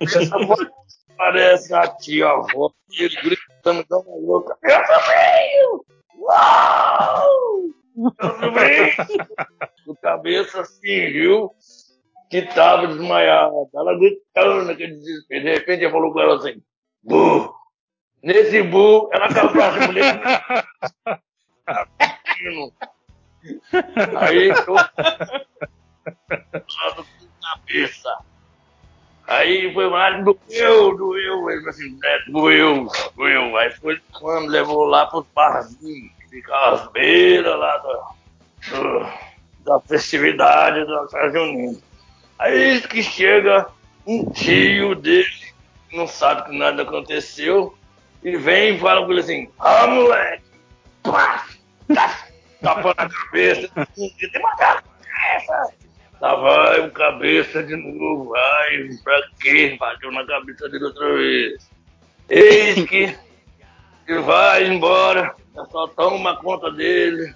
[0.00, 0.68] Essa voz
[1.16, 4.56] parece a tia avó, e ele gritando igual uma louca.
[4.62, 5.84] Meu sobrinho!
[6.18, 7.28] Uau!
[7.94, 8.94] Meu sobrinho!
[9.86, 11.50] O cabeça fingiu
[12.28, 13.68] que estava desmaiado.
[13.74, 15.44] Ela gritando naquele desespero.
[15.44, 16.60] De repente ele falou com ela assim:
[17.02, 17.54] Bu!
[18.22, 19.92] Nesse bu, ela caiu pra cima
[22.40, 22.72] Menino.
[24.20, 24.74] Aí eu.
[24.74, 28.18] Lado com cabeça.
[29.26, 31.50] Aí foi lá, doeu, doeu.
[31.50, 33.56] Ele falou assim, é, doeu, doeu.
[33.56, 39.06] Aí foi quando levou lá pros barzinhos, que ficava às beiras lá da, do-
[39.64, 41.78] da festividade da Junina.
[42.38, 43.66] Aí que chega
[44.06, 45.28] um tio dele,
[45.88, 47.76] que não sabe que nada aconteceu,
[48.22, 50.44] e vem e fala com ele assim, ah moleque,
[51.02, 51.44] pá,
[52.62, 55.74] tapa na cabeça, tem uma cabeça.
[56.20, 59.76] Lá vai o cabeça de novo, ai, pra quê?
[59.78, 61.70] Bateu na cabeça dele outra vez.
[62.28, 63.14] Eis que
[64.08, 65.34] ele vai embora,
[65.70, 67.34] só toma conta dele,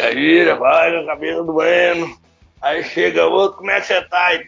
[0.00, 2.18] aí ele vai com a cabeça doendo,
[2.62, 4.34] aí chega outro, como é que você tá?
[4.34, 4.46] E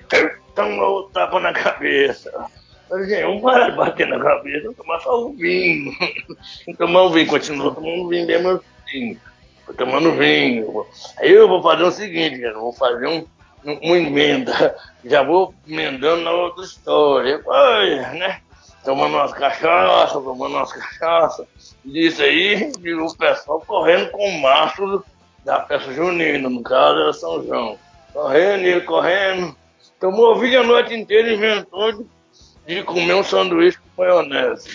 [0.55, 2.33] toma outro tapa na cabeça.
[2.89, 5.93] Falei, vamos parar de bater na cabeça, vamos tomar só um vinho.
[6.77, 8.61] Tomar um vinho, continua tomando vinho mesmo
[8.91, 9.19] assim.
[9.67, 10.85] Tô tomando vinho.
[11.19, 13.25] Aí eu vou fazer o seguinte, cara, vou fazer um,
[13.65, 14.75] um- uma emenda.
[15.05, 17.39] Já vou emendando na outra história.
[18.15, 18.41] Né?
[18.85, 21.47] Tomando umas cachaças, tomando umas cachaças.
[21.85, 25.05] Disso aí, e o pessoal correndo com o macho
[25.45, 27.79] da festa junina, no caso era São João.
[28.13, 29.55] Correndo, ele correndo.
[30.01, 32.07] Tomou vinho a noite inteira e inventou de,
[32.67, 34.69] de comer um sanduíche com maionese.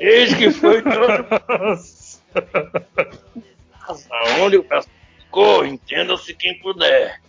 [0.00, 1.26] Eis que foi todo
[4.40, 7.20] onde o pessoal ficou, entenda-se quem puder.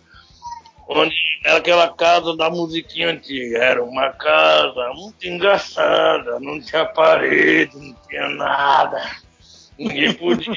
[0.88, 7.76] Onde era aquela casa da musiquinha antiga, era uma casa muito engraçada, não tinha parede,
[7.76, 9.16] não tinha nada.
[9.78, 10.52] Ninguém podia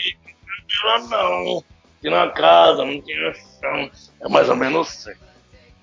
[0.83, 1.63] lá não.
[2.01, 3.91] Tinha casa, não tinha chão.
[4.21, 5.19] É mais ou menos assim.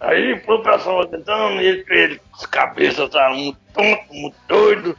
[0.01, 4.99] Aí foi o pessoal tentando, ele, ele, as cabeças estavam muito tonto, muito doido.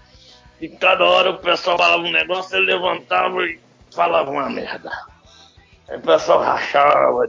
[0.61, 3.59] E cada hora o pessoal falava um negócio, ele levantava e
[3.93, 4.91] falava uma merda.
[5.87, 7.25] Aí o pessoal rachava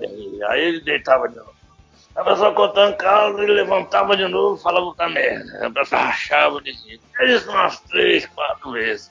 [0.49, 1.55] aí ele deitava de novo.
[2.17, 5.69] O pessoal contando caso, ele levantava de novo e falava outra merda.
[5.69, 7.01] O pessoal rachava de rir.
[7.17, 9.11] Fez isso umas três, quatro vezes.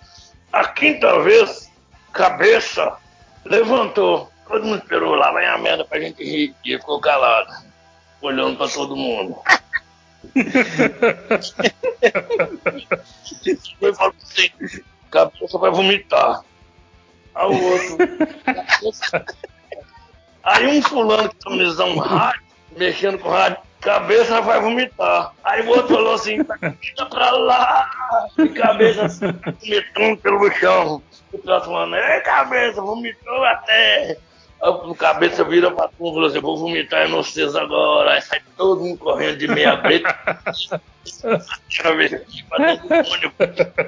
[0.51, 1.71] A quinta vez,
[2.11, 2.97] cabeça
[3.45, 4.29] levantou.
[4.47, 6.53] Todo mundo esperou lá, vai a merda pra gente rir.
[6.65, 7.51] E ficou calado,
[8.21, 9.35] olhando pra todo mundo.
[13.79, 14.49] Foi falou assim,
[15.09, 16.41] cabeça vai vomitar.
[17.35, 17.97] Aí o outro.
[20.43, 22.41] Aí um fulano que tá utilizando um rádio,
[22.75, 25.33] mexendo com o rádio, cabeça vai vomitar.
[25.43, 26.37] Aí o outro falou assim,
[26.81, 27.89] fica pra lá.
[28.37, 31.01] E cabeça assim, vomitando pelo chão.
[31.31, 34.17] O próximo falando, ei cabeça, vomitou até.
[34.61, 38.13] O cabeça vira pra turma e falou assim, vou vomitar em vocês agora.
[38.13, 40.17] Aí sai todo mundo correndo de meia preta.
[41.85, 43.79] Ônibus.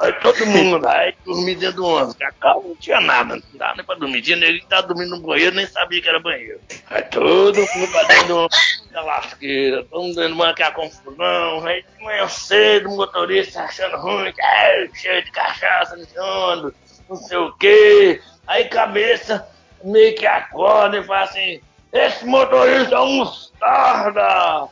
[0.00, 2.14] Aí todo mundo lá, aí dormia dentro do ônibus.
[2.14, 4.22] Cacau não tinha nada, não dava nem pra dormir.
[4.22, 6.60] Tinha ninguém que tava dormindo no banheiro, nem sabia que era banheiro.
[6.90, 10.72] Aí todo mundo pra dentro do ônibus, da lasqueira, todo mundo dentro do banco, aquela
[10.72, 11.66] confusão.
[11.66, 16.74] Aí de manhã cedo, o motorista achando ruim, que é, cheio de cachaça ônibus,
[17.08, 18.22] não sei o quê.
[18.46, 19.46] Aí cabeça
[19.84, 21.60] meio que acorda e fala assim:
[21.92, 24.68] esse motorista é um mostarda!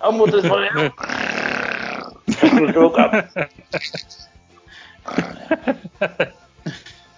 [0.00, 0.66] Aí o motorista fala:
[2.84, 3.16] o cabo.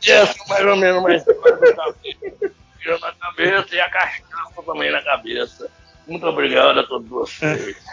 [0.07, 2.55] E essa mais ou menos história do cabelo.
[2.81, 5.69] Tiro na cabeça e a cachaça também na cabeça.
[6.07, 7.77] Muito obrigado a todos vocês.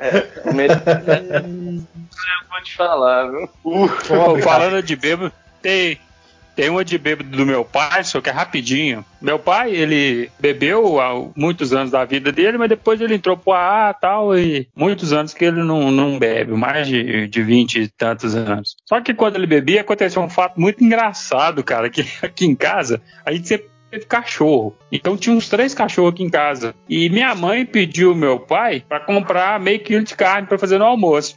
[0.00, 0.24] Eu
[2.48, 3.46] vou te falar, viu?
[3.62, 3.86] Pô,
[4.42, 6.00] falando de bêbado, tem,
[6.54, 9.04] tem uma de bêbado do meu pai, só que é rapidinho.
[9.20, 13.52] Meu pai, ele bebeu há muitos anos da vida dele, mas depois ele entrou pro
[13.52, 17.80] AA e tal, e muitos anos que ele não, não bebe, mais de, de 20
[17.80, 18.76] e tantos anos.
[18.84, 23.00] Só que quando ele bebia, aconteceu um fato muito engraçado, cara, que aqui em casa,
[23.24, 24.76] a gente sempre teve cachorro.
[24.90, 26.74] Então tinha uns três cachorros aqui em casa.
[26.88, 30.84] E minha mãe pediu meu pai para comprar meio quilo de carne para fazer no
[30.84, 31.36] almoço.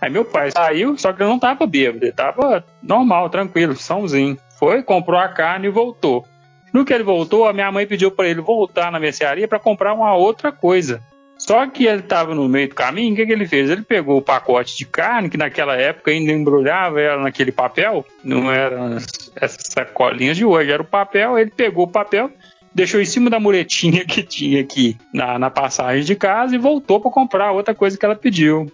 [0.00, 4.38] Aí meu pai saiu, só que ele não tava bêbado, ele tava normal, tranquilo, sãozinho.
[4.58, 6.26] Foi, comprou a carne e voltou.
[6.72, 9.94] No que ele voltou, a minha mãe pediu para ele voltar na mercearia para comprar
[9.94, 11.00] uma outra coisa.
[11.38, 13.70] Só que ele estava no meio do caminho, o que, que ele fez?
[13.70, 18.50] Ele pegou o pacote de carne, que naquela época ainda embrulhava ela naquele papel, não
[18.50, 21.38] eram as- essas sacolinhas de hoje, era o papel.
[21.38, 22.28] Ele pegou o papel,
[22.78, 27.00] deixou em cima da muletinha que tinha aqui na, na passagem de casa e voltou
[27.00, 28.72] para comprar outra coisa que ela pediu.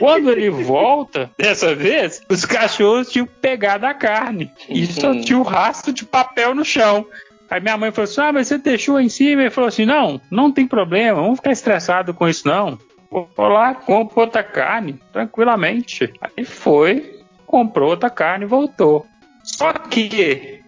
[0.00, 5.42] Quando ele volta, dessa vez, os cachorros tinham pegado a carne e só tinha o
[5.42, 7.06] rastro de papel no chão.
[7.48, 9.42] Aí minha mãe falou assim: Ah, mas você deixou em cima?
[9.42, 12.76] Ele falou assim: Não, não tem problema, vamos ficar estressado com isso, não.
[13.08, 16.12] Vou lá, compro outra carne, tranquilamente.
[16.20, 19.06] Aí foi, comprou outra carne e voltou.
[19.44, 20.63] Só que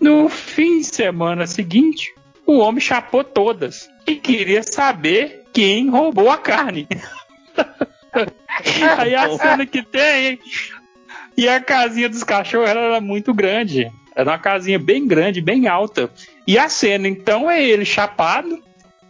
[0.00, 2.14] no fim de semana seguinte,
[2.46, 6.86] o homem chapou todas e queria saber quem roubou a carne.
[8.98, 10.38] Aí a cena que tem.
[11.36, 13.90] E a casinha dos cachorros era muito grande.
[14.14, 16.10] Era uma casinha bem grande, bem alta.
[16.46, 18.62] E a cena, então, é ele chapado,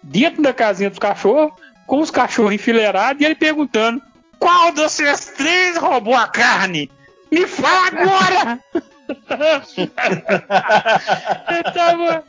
[0.03, 1.53] dentro da casinha dos cachorros,
[1.87, 4.03] com os cachorros enfileirados, e ele perguntando:
[4.39, 6.91] Qual vocês três roubou a carne?
[7.31, 8.61] Me fala agora!
[11.49, 12.25] ele tava.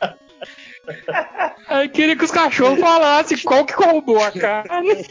[1.68, 5.04] Aí queria que os cachorros falassem qual que roubou a carne.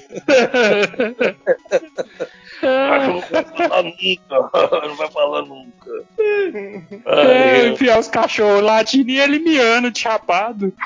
[2.61, 4.49] Não vai falar nunca.
[4.87, 5.91] Não vai falar nunca.
[6.19, 10.73] É, Ai, enfiar os cachorros latindo e ele miando de chapado.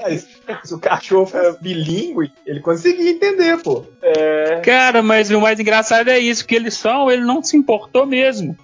[0.00, 0.26] Mas,
[0.64, 3.84] se o cachorro for bilíngue, ele conseguia entender, pô.
[4.02, 8.06] É, Cara, mas o mais engraçado é isso, que eles são, ele não se importou
[8.06, 8.56] mesmo.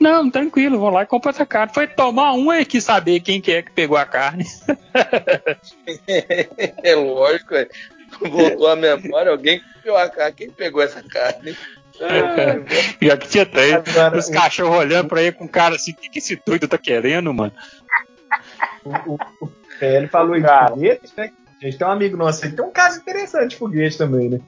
[0.00, 1.74] Não, tranquilo, vou lá e compro essa carne.
[1.74, 4.44] Foi tomar um e quis saber quem que é que pegou a carne.
[6.82, 7.68] É lógico, é.
[8.20, 10.34] voltou a memória, alguém que pegou a carne.
[10.36, 11.56] Quem pegou essa carne?
[13.02, 13.74] Já que tinha três.
[14.16, 16.78] Os o- cachorros olhando pra ele com cara assim, o que, que esse doido tá
[16.78, 17.52] querendo, mano?
[18.84, 20.70] O, o, o PL falou em Cara.
[20.70, 21.30] foguete, né?
[21.60, 24.30] A gente tem um amigo nosso aí que tem um caso interessante de foguete também,
[24.30, 24.40] né?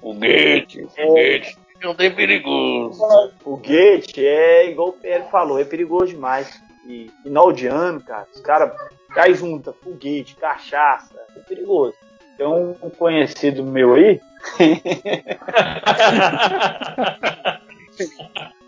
[0.00, 1.58] Foguete, foguete.
[1.82, 2.98] Não tem perigoso.
[3.40, 6.58] foguete é igual o PL falou, é perigoso demais.
[6.88, 8.72] E final de ano, cara, os caras
[9.12, 11.94] caem junta, foguete, cachaça, é perigoso.
[12.38, 14.20] Tem um conhecido meu aí.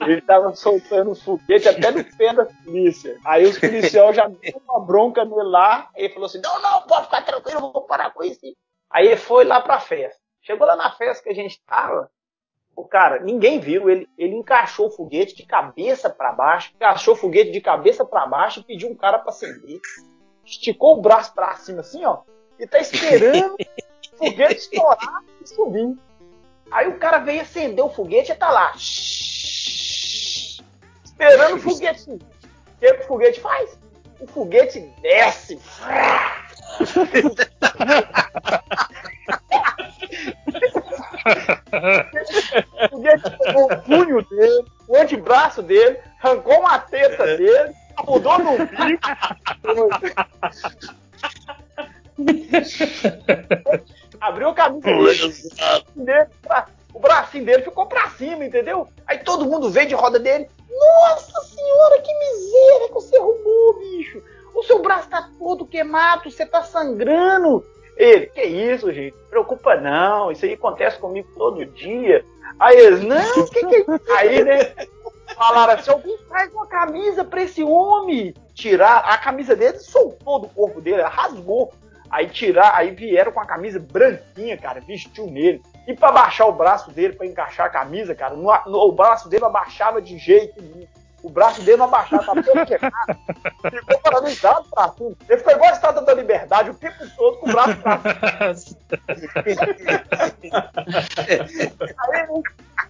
[0.00, 3.18] Ele tava soltando os foguetes até no pé da polícia.
[3.24, 5.90] Aí os policiais já deram uma bronca nele lá.
[5.94, 8.40] Ele falou assim: Não, não, pode ficar tranquilo, eu vou parar com isso.
[8.90, 10.18] Aí ele foi lá pra festa.
[10.40, 12.10] Chegou lá na festa que a gente tava.
[12.74, 13.90] O cara, ninguém viu.
[13.90, 18.26] Ele, ele encaixou o foguete de cabeça pra baixo, encaixou o foguete de cabeça pra
[18.26, 19.80] baixo e pediu um cara pra acender.
[20.44, 22.20] Esticou o braço pra cima assim, ó.
[22.58, 25.96] E tá esperando o foguete estourar e subir.
[26.70, 28.72] Aí o cara veio acender o foguete e tá lá.
[31.04, 32.10] Esperando o foguete.
[32.10, 32.18] O
[32.78, 33.78] que, o foguete faz?
[34.20, 35.58] O foguete desce.
[36.80, 36.86] O
[42.90, 47.74] foguete pegou o punho dele, o antebraço dele, arrancou uma teta dele,
[48.06, 49.08] mudou no bico.
[54.20, 54.88] Abriu a camisa
[55.94, 56.27] dele,
[57.38, 58.88] bracinho dele ficou pra cima, entendeu?
[59.06, 60.48] Aí todo mundo veio de roda dele.
[60.70, 64.22] Nossa senhora, que miséria que você arrumou, bicho.
[64.54, 67.64] O seu braço tá todo queimado, você tá sangrando.
[67.96, 69.14] Ele, que isso, gente?
[69.28, 72.24] Preocupa não, isso aí acontece comigo todo dia.
[72.58, 74.16] Aí eles, não, que que é?
[74.16, 74.72] Aí, né?
[75.36, 78.34] Falaram assim, alguém traz uma camisa pra esse homem.
[78.54, 81.72] Tirar, a camisa dele soltou do corpo dele, rasgou.
[82.10, 85.60] Aí tirar, aí vieram com a camisa branquinha, cara, vestiu nele.
[85.88, 89.26] E pra baixar o braço dele, pra encaixar a camisa, cara, no, no- o braço
[89.28, 90.86] dele abaixava de jeito nenhum.
[91.22, 93.18] O braço dele não abaixava, tava todo quebrado.
[93.70, 95.12] Ficou paralisado pra cima.
[95.28, 98.00] Ele ficou igual a estátua da liberdade o tempo todo com o braço pra.
[101.98, 102.42] Aí,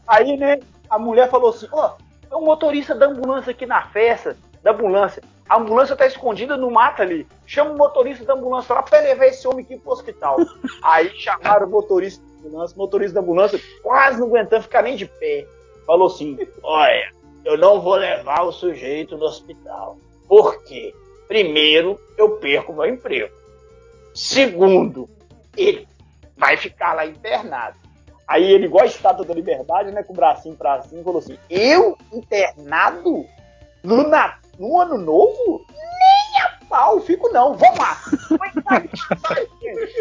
[0.07, 0.59] aí, né,
[0.91, 1.91] a mulher falou assim, ó,
[2.29, 5.23] tem um motorista da ambulância aqui na festa, da ambulância.
[5.49, 7.27] A ambulância tá escondida no mato ali.
[7.47, 10.37] Chama o motorista da ambulância lá pra levar esse homem aqui pro hospital.
[10.83, 14.97] Aí chamaram o motorista da ambulância, o motorista da ambulância quase não aguentando ficar nem
[14.97, 15.47] de pé.
[15.87, 17.13] Falou assim, olha,
[17.45, 19.97] eu não vou levar o sujeito no hospital.
[20.29, 20.95] Por quê?
[21.27, 23.35] Primeiro, eu perco meu emprego.
[24.15, 25.09] Segundo,
[25.57, 25.89] ele
[26.37, 27.79] vai ficar lá internado.
[28.27, 31.39] Aí ele, igual a estátua da liberdade, né, com o bracinho pra cima, falou assim:
[31.49, 33.25] Eu internado?
[33.83, 35.65] No, na, no ano novo?
[35.71, 37.97] Nem a pau, fico não, vamos lá.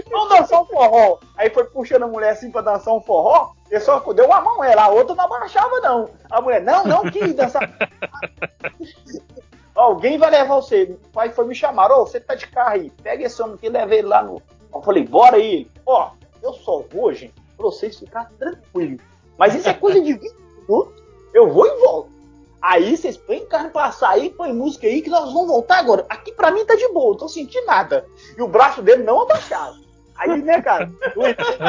[0.10, 1.20] Vamos dançar um forró.
[1.38, 4.64] Aí foi puxando a mulher assim pra dançar um forró, ele só deu uma mão
[4.64, 6.10] ela, a outra não abaixava não.
[6.30, 7.70] A mulher, não, não quis dançar.
[9.76, 10.84] Alguém vai levar você.
[10.84, 13.68] O pai foi me chamar, ô, você tá de carro aí, pega esse homem aqui
[13.68, 14.42] e leva ele lá no.
[14.74, 15.70] Eu falei, bora aí.
[15.86, 16.10] Ó,
[16.42, 19.02] eu só vou, gente, pra vocês ficarem tranquilos.
[19.38, 21.04] Mas isso é coisa de 20 minutos.
[21.34, 22.17] Eu vou e volto.
[22.68, 26.06] Aí vocês põem carne pra sair, põe música aí que nós vamos voltar agora.
[26.10, 28.06] Aqui pra mim tá de boa, não tô sentindo nada.
[28.38, 29.78] E o braço dele não abaixava.
[30.18, 30.92] Aí, né, cara?
[31.16, 31.64] Eu entrei no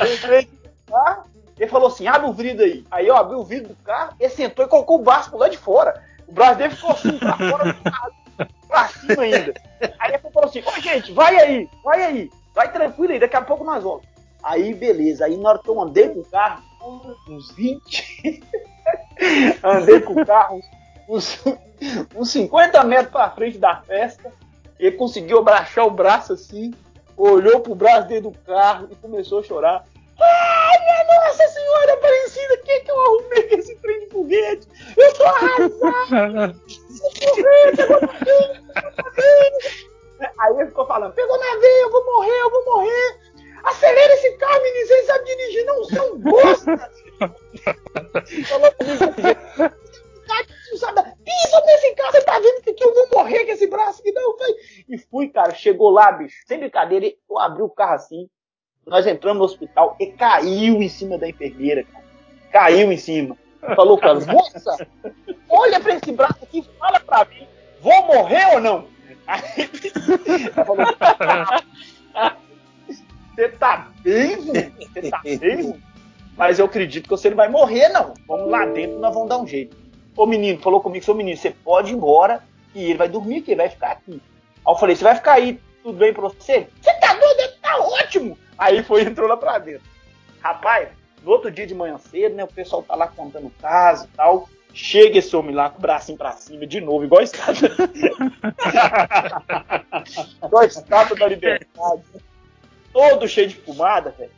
[0.00, 1.24] eu entrei no carro,
[1.58, 2.84] ele falou assim: abre o vidro aí.
[2.88, 5.58] Aí eu abri o vidro do carro, ele sentou e colocou o braço lado de
[5.58, 6.04] fora.
[6.28, 8.12] O braço dele ficou assim, pra fora do carro,
[8.68, 9.54] pra cima ainda.
[9.98, 13.42] Aí ele falou assim: ô gente, vai aí, vai aí, vai tranquilo aí, daqui a
[13.42, 14.04] pouco nós vamos.
[14.40, 15.24] Aí, beleza.
[15.24, 16.62] Aí, na hora que eu andei com o carro,
[17.28, 18.40] uns 20,
[19.62, 20.60] andei com o carro
[21.08, 21.42] uns,
[22.14, 24.32] uns 50 metros pra frente da festa.
[24.78, 26.72] Ele conseguiu abaixar o braço assim,
[27.16, 29.84] olhou pro braço dentro do carro e começou a chorar.
[30.18, 34.68] Ai, minha Nossa Senhora Aparecida, o que, que eu arrumei com esse trem de foguete?
[34.96, 36.60] Eu tô arrasado!
[40.38, 43.18] Aí ele ficou falando: pegou na veia, eu vou morrer, eu vou morrer.
[43.64, 46.90] Acelera esse carro, menino, vocês sabem dirigir, não são bosta.
[48.48, 48.74] Falou
[50.80, 54.12] sabe, pisa nesse carro, você tá vendo que eu vou morrer com esse braço aqui,
[54.12, 54.50] não, vai.
[54.88, 58.28] E fui, cara, chegou lá, bicho, sem brincadeira, eu abri o carro assim,
[58.86, 62.04] nós entramos no hospital e caiu em cima da enfermeira, cara.
[62.50, 63.36] Caiu em cima.
[63.76, 64.88] Falou com moça,
[65.48, 67.46] olha pra esse braço aqui, fala pra mim,
[67.80, 68.88] vou morrer ou não?
[69.26, 69.42] Aí,
[70.56, 70.86] ela falou,
[73.40, 74.72] você tá ruim?
[74.92, 75.82] Você tá ruim?
[76.36, 78.14] Mas eu acredito que você não vai morrer, não.
[78.26, 79.76] Vamos lá dentro, nós vamos dar um jeito.
[80.16, 82.42] O menino falou comigo, seu menino, você pode ir embora
[82.74, 84.20] e ele vai dormir aqui, ele vai ficar aqui.
[84.66, 86.68] Aí eu falei, você vai ficar aí, tudo bem pra você?
[86.80, 87.52] Você tá doido?
[87.60, 88.38] Tá ótimo!
[88.58, 89.88] Aí foi entrou lá pra dentro.
[90.40, 90.88] Rapaz,
[91.22, 94.16] no outro dia de manhã cedo, né, o pessoal tá lá contando o caso e
[94.16, 94.48] tal.
[94.72, 97.68] Chega esse homem lá com o bracinho pra cima de novo, igual a estátua.
[100.44, 102.02] igual a estátua da liberdade.
[102.92, 104.30] Todo cheio de fumada, velho.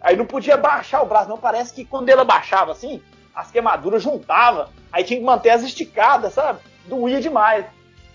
[0.00, 1.38] Aí não podia baixar o braço, não.
[1.38, 3.02] Parece que quando ele abaixava assim,
[3.34, 4.68] as queimaduras juntavam.
[4.90, 6.60] Aí tinha que manter as esticadas, sabe?
[6.86, 7.66] Doía demais.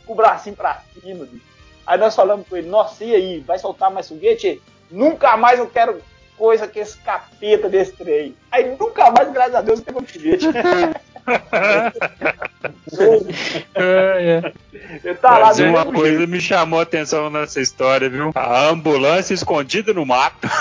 [0.06, 1.28] Com o bracinho pra cima.
[1.86, 3.40] Aí nós falamos com ele, nossa, e aí?
[3.42, 4.62] Vai soltar mais foguete?
[4.90, 6.02] Nunca mais eu quero
[6.38, 8.36] coisa que esse capeta desse trem.
[8.52, 10.48] Aí nunca mais, graças a Deus, teve um foguete.
[13.76, 14.42] É,
[15.04, 15.14] é.
[15.16, 16.30] Tá lá Mas uma coisa jeito.
[16.30, 18.32] me chamou a atenção nessa história, viu?
[18.36, 20.48] A ambulância escondida no mato.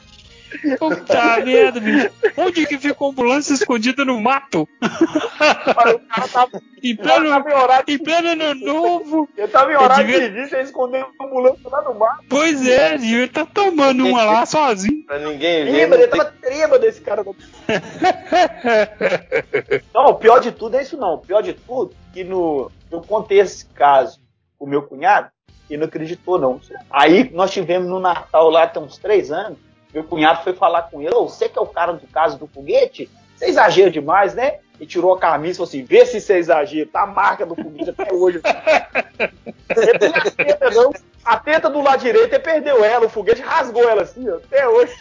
[0.78, 2.10] Puta merda, bicho.
[2.36, 4.68] Onde que fica a ambulância escondida no mato?
[4.80, 9.28] Mas o cara tava, Em pleno, tava em horário em pleno ano novo.
[9.36, 12.18] Ele tava em horário devia- de ele escondeu uma ambulância lá no mar.
[12.28, 15.04] Pois é, ele tá tomando uma lá sozinho.
[15.06, 15.92] Pra ninguém ver.
[15.92, 17.24] Ele tem- tava trema desse cara.
[19.94, 21.14] Não, o pior de tudo é isso não.
[21.14, 24.20] O pior de tudo é que no, eu contei esse caso
[24.58, 25.30] o meu cunhado
[25.68, 26.60] e não acreditou não.
[26.90, 29.58] Aí nós tivemos no Natal lá tem uns três anos,
[29.92, 33.10] meu cunhado foi falar com ele, você que é o cara do caso do foguete,
[33.36, 34.58] você exagera demais, né?
[34.78, 37.54] E tirou a camisa e falou assim, vê se você exagera, tá a marca do
[37.54, 38.40] foguete até hoje.
[39.76, 40.92] Ele tem a teta, não.
[41.22, 44.66] A teta do lado direito, ele perdeu ela, o foguete rasgou ela assim, ó, até
[44.66, 44.92] hoje.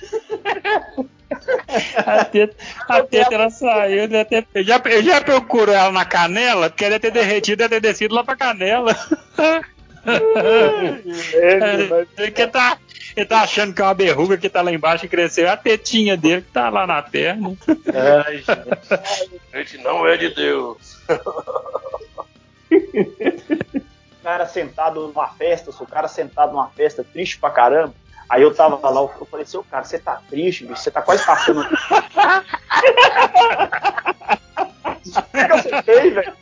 [1.98, 2.56] A teta,
[2.90, 6.86] a teta ela saiu, deve ter- eu, já, eu já procuro ela na canela, porque
[6.86, 8.94] deve ter derretido, deve ter descido lá pra canela.
[10.06, 12.78] É, Ele, que tá,
[13.16, 15.58] ele tá achando que é uma berruga que tá lá embaixo e cresceu, é a
[15.58, 17.56] tetinha dele que tá lá na perna.
[18.26, 18.50] Ai, gente.
[19.54, 21.00] A gente não é de Deus.
[24.24, 27.93] cara sentado numa festa, o cara sentado numa festa, triste pra caramba.
[28.30, 31.26] Aí eu tava lá, eu falei, seu cara, você tá triste, bicho, você tá quase
[31.26, 31.66] passando.
[35.10, 36.34] O que eu sentei, velho?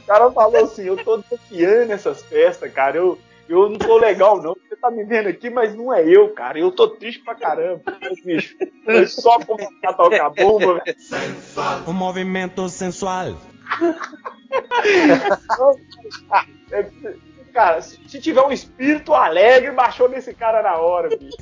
[0.00, 2.96] O cara falou assim, eu tô desafiando essas festas, cara.
[2.96, 4.54] Eu, eu não tô legal, não.
[4.54, 6.58] Você tá me vendo aqui, mas não é eu, cara.
[6.58, 7.82] Eu tô triste pra caramba.
[8.24, 10.96] Bicho, foi só começar a tocar bomba, velho.
[11.86, 13.34] Um movimento sensual.
[17.52, 21.36] Cara, se tiver um espírito alegre, baixou nesse cara na hora, bicho.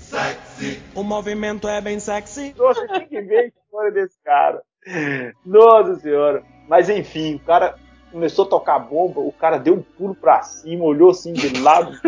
[0.95, 2.55] O movimento é bem sexy.
[2.57, 4.63] Nossa, tem que ver a história desse cara.
[5.45, 6.43] Nossa senhora.
[6.69, 7.75] Mas enfim, o cara
[8.15, 11.99] começou a tocar bomba, o cara deu um pulo pra cima, olhou assim de lado.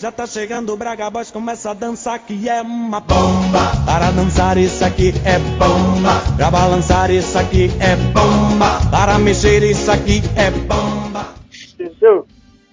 [0.00, 3.60] Já tá chegando o Braga Boys, começa a dançar que é uma bomba.
[3.86, 6.20] Para dançar isso aqui é bomba.
[6.36, 8.80] Pra balançar isso aqui é bomba.
[8.90, 11.34] Para mexer isso aqui é bomba.
[11.78, 12.26] Entendeu?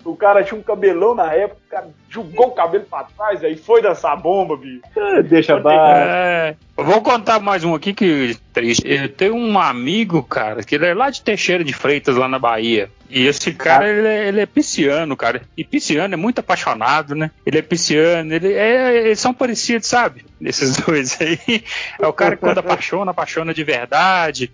[0.03, 3.55] O cara tinha um cabelão na época, o cara jogou o cabelo pra trás, aí
[3.55, 4.81] foi dançar bomba, bicho.
[5.29, 6.09] Deixa baixo.
[6.09, 8.83] É, eu vou contar mais um aqui que triste.
[8.85, 12.39] Eu tenho um amigo, cara, que ele é lá de Teixeira de Freitas, lá na
[12.39, 12.89] Bahia.
[13.09, 15.41] E esse cara, ele é, ele é pisciano, cara.
[15.57, 17.29] E pisciano é muito apaixonado, né?
[17.45, 20.25] Ele é pisciano, ele é, eles são parecidos, sabe?
[20.41, 21.63] Esses dois aí.
[21.99, 24.49] É o cara que quando apaixona, apaixona de verdade.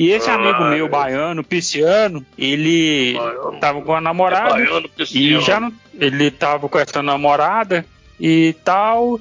[0.00, 3.60] E esse amigo meu, baiano, pisciano, ele Baiano.
[3.60, 4.58] tava com a namorada.
[4.58, 7.84] É baiano, E já não, ele tava com essa namorada
[8.18, 9.20] e tal,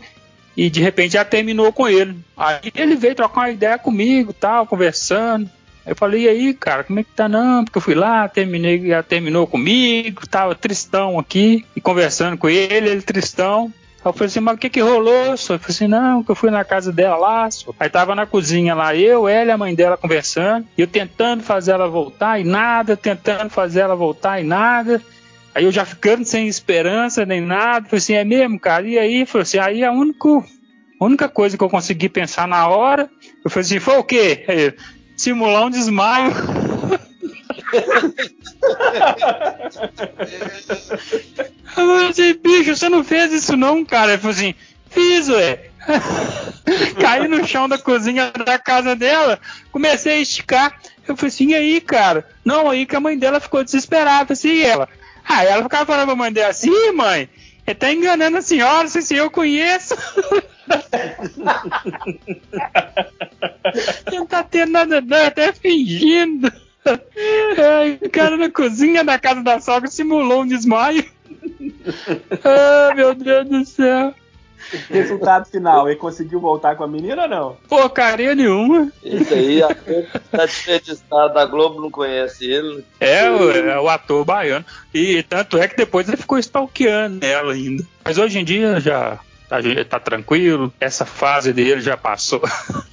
[0.55, 2.17] e de repente já terminou com ele.
[2.37, 5.49] Aí ele veio trocar uma ideia comigo, tal, conversando.
[5.85, 7.27] Eu falei, e aí, cara, como é que tá?
[7.27, 12.47] Não, porque eu fui lá, terminei, já terminou comigo, tava tristão aqui, e conversando com
[12.47, 13.69] ele, ele tristão.
[14.03, 15.25] Aí eu falei assim, mas o que que rolou?
[15.31, 17.49] Eu falei assim, não, que eu fui na casa dela lá.
[17.77, 21.71] Aí tava na cozinha lá, eu, ela e a mãe dela conversando, eu tentando fazer
[21.71, 25.01] ela voltar e nada, tentando fazer ela voltar e nada.
[25.53, 28.87] Aí eu já ficando sem esperança nem nada, falei assim, é mesmo, cara?
[28.87, 30.29] E aí, falei assim, aí a única,
[31.01, 33.09] única coisa que eu consegui pensar na hora,
[33.43, 34.75] eu falei assim, foi o quê?
[35.17, 36.31] Simular um desmaio.
[41.77, 44.13] Eu falei assim, bicho, você não fez isso não, cara?
[44.13, 44.55] Ele falou assim,
[44.89, 45.69] fiz, ué.
[46.99, 49.39] Caí no chão da cozinha da casa dela,
[49.71, 50.79] comecei a esticar.
[51.07, 52.27] Eu falei assim, e aí, cara?
[52.45, 54.87] Não, aí que a mãe dela ficou desesperada, assim, e ela.
[55.27, 57.29] Aí ela ficava falando pra mãe dela assim, "Ih, mãe,
[57.65, 59.95] ele tá enganando a senhora, se se eu conheço.
[64.07, 66.51] Ele não tá tendo nada, não, até fingindo.
[66.85, 71.03] Ai, o cara na cozinha da casa da sogra simulou um desmaio.
[72.43, 74.13] Ah, meu Deus do céu.
[74.89, 77.57] Resultado final, ele conseguiu voltar com a menina ou não?
[77.67, 78.91] Porcaria nenhuma.
[79.03, 79.69] Isso aí, a
[80.31, 82.83] tá desperdiçado, a Globo não conhece ele.
[82.99, 84.65] É, o- é o ator baiano.
[84.93, 87.83] E tanto é que depois ele ficou stalkeando ela ainda.
[88.05, 89.17] Mas hoje em dia já
[89.49, 89.57] tá,
[89.89, 92.41] tá tranquilo, essa fase dele já passou.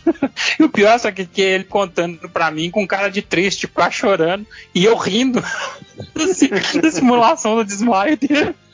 [0.58, 3.96] e o pior é que, que ele contando pra mim com cara de triste, quase
[3.96, 5.42] chorando, e eu rindo
[6.82, 8.54] da simulação do desmaio dele.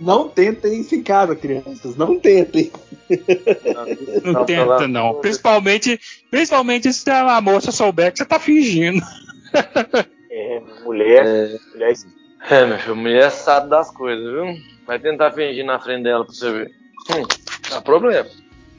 [0.00, 1.94] Não tentem casa, crianças.
[1.94, 2.72] Não tentem.
[4.24, 5.14] Não, tenta, não.
[5.20, 6.00] Principalmente,
[6.30, 9.02] principalmente se a moça souber que você tá fingindo.
[10.30, 11.92] É, mulher, É, mulher
[12.48, 14.54] é, meu filho, mulher sabe das coisas, viu?
[14.86, 16.70] Vai tentar fingir na frente dela pra você ver.
[17.10, 17.22] Hum,
[17.68, 18.28] dá problema.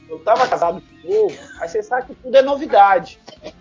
[0.08, 3.18] eu tava casado de novo, aí você sabe que tudo é novidade.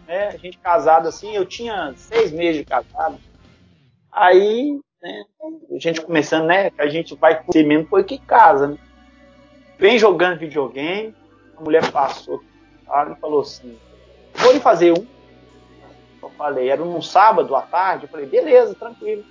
[0.07, 0.29] Né?
[0.29, 3.19] A gente casado assim, eu tinha seis meses de casado.
[4.11, 5.23] Aí, né,
[5.71, 6.71] a gente começando, né?
[6.77, 8.77] A gente vai ser mesmo foi que casa, né?
[9.79, 11.15] Vem jogando videogame,
[11.57, 12.43] a mulher passou
[13.09, 13.77] e falou assim:
[14.35, 15.07] vou lhe fazer um.
[16.21, 19.23] Eu falei, era num sábado à tarde, eu falei, beleza, tranquilo.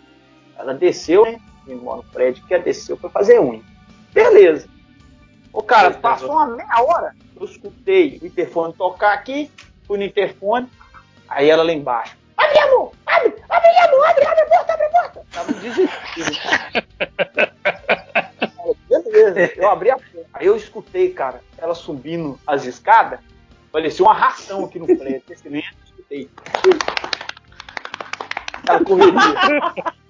[0.61, 1.41] Ela desceu, né?
[1.67, 3.63] Mora no prédio, que desceu foi fazer unha.
[4.13, 4.69] Beleza.
[5.53, 7.17] Ô, cara, passou uma meia hora.
[7.35, 9.51] Eu escutei o interfone tocar aqui,
[9.87, 10.69] fui no interfone,
[11.29, 12.17] aí ela lá embaixo.
[12.37, 12.93] Abre, amor!
[13.07, 13.35] Abre!
[13.49, 14.07] Abre, amor!
[14.07, 15.27] Abre, abre a porta, abre a porta!
[15.33, 16.87] Tava no desespero.
[19.11, 20.27] Beleza, eu abri a porta.
[20.35, 23.21] Aí eu escutei, cara, ela subindo as escadas,
[23.73, 25.23] parecia uma ração aqui no prédio.
[25.31, 26.29] Esse eu escutei.
[28.69, 30.01] Ela correria.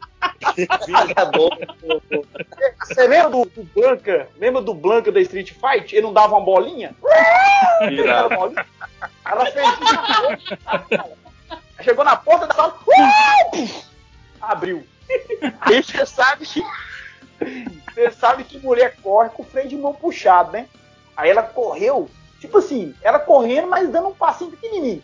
[2.79, 4.29] Você lembra do, do Blanca?
[4.39, 5.95] Lembra do Blanca da Street Fight?
[5.95, 6.95] Ele não dava uma bolinha?
[7.81, 8.67] Aquela bolinha.
[9.25, 11.03] Ela fez isso.
[11.83, 12.77] Chegou na porta da sala.
[12.87, 13.85] uh!
[14.41, 14.87] Abriu.
[15.61, 16.63] Aí você sabe que.
[17.95, 20.69] Você sabe que mulher corre com o freio de mão puxado, né?
[21.17, 22.09] Aí ela correu,
[22.39, 25.03] tipo assim, ela correndo, mas dando um passinho pequenininho.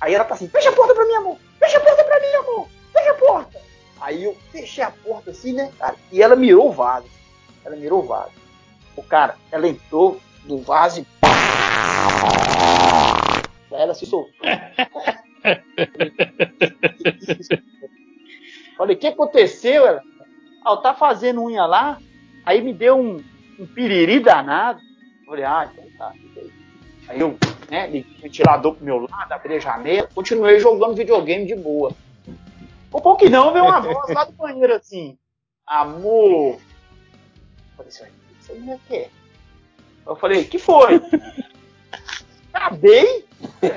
[0.00, 1.38] Aí ela tá assim, fecha a porta pra mim, amor!
[1.58, 2.68] Fecha a porta pra mim, amor!
[2.92, 3.58] Fecha a porta!
[4.00, 5.94] Aí eu fechei a porta assim, né, cara?
[6.10, 7.06] E ela mirou o vaso.
[7.64, 8.32] Ela mirou o vaso.
[8.96, 11.06] O cara, ela entrou no vaso e.
[13.72, 14.32] Aí ela se soltou.
[18.76, 19.86] Falei, o que aconteceu?
[19.86, 20.02] Ela,
[20.64, 21.98] ah, tá fazendo unha lá,
[22.44, 23.22] aí me deu um,
[23.58, 24.80] um piriri danado.
[25.26, 26.12] Falei, ah, então tá.
[27.08, 27.36] Aí eu,
[27.70, 31.92] né, o ventilador pro meu lado, abri a janela, continuei jogando videogame de boa.
[32.92, 35.18] Um pouco que não, veio uma voz lá do banheiro assim,
[35.66, 36.60] amor.
[37.78, 37.92] Eu falei,
[38.40, 39.10] isso aí não é que é?
[40.06, 41.00] Eu falei, que foi?
[42.52, 43.26] Acabei?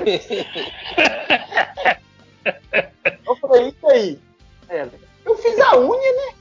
[3.26, 4.20] Eu falei, isso aí.
[4.68, 4.86] É,
[5.24, 6.34] eu fiz a unha, né?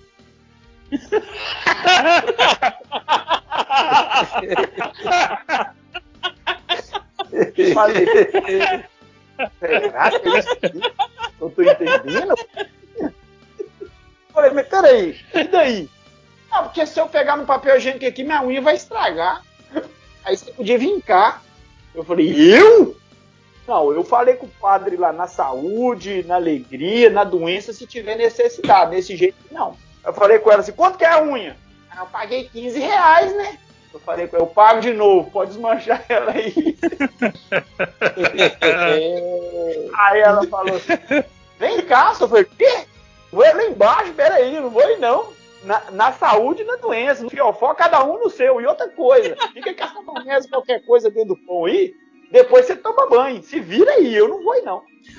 [7.74, 8.06] Falei,
[9.60, 10.50] será que é isso?
[11.44, 12.36] Eu tô entendendo?
[14.34, 15.90] Falei, mas peraí, e daí?
[16.50, 19.44] Ah, porque se eu pegar no papel higiênico aqui, minha unha vai estragar.
[20.24, 21.42] Aí você podia vir cá.
[21.94, 22.96] Eu falei, eu?
[23.68, 28.16] Não, eu falei com o padre lá na saúde, na alegria, na doença, se tiver
[28.16, 28.92] necessidade.
[28.92, 29.78] Desse jeito, não.
[30.04, 31.56] Eu falei com ela assim, quanto que é a unha?
[31.90, 33.58] Ah, eu paguei 15 reais, né?
[33.94, 36.54] Eu falei com ela, eu pago de novo, pode desmanchar ela aí.
[39.94, 40.94] aí ela falou assim,
[41.60, 42.86] vem cá, eu falei, quê?
[43.32, 45.32] Vou lá embaixo, peraí, não vou ir não.
[45.64, 48.60] Na, na, saúde e na doença, no fiofó, cada um no seu.
[48.60, 51.94] E outra coisa, fica com essa maionese, qualquer coisa dentro do pão aí,
[52.32, 53.42] depois você toma banho.
[53.42, 54.84] Se vira aí, eu não vou ir não.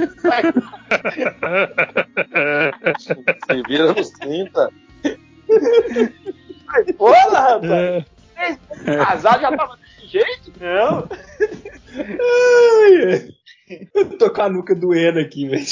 [3.47, 4.71] Se vira nos 30.
[6.69, 8.05] Ai, porra, rapaz.
[8.85, 10.53] Casar já tava desse jeito?
[10.61, 11.09] Não.
[11.97, 13.29] Ai,
[13.95, 15.65] eu tô com a nuca doendo aqui, velho.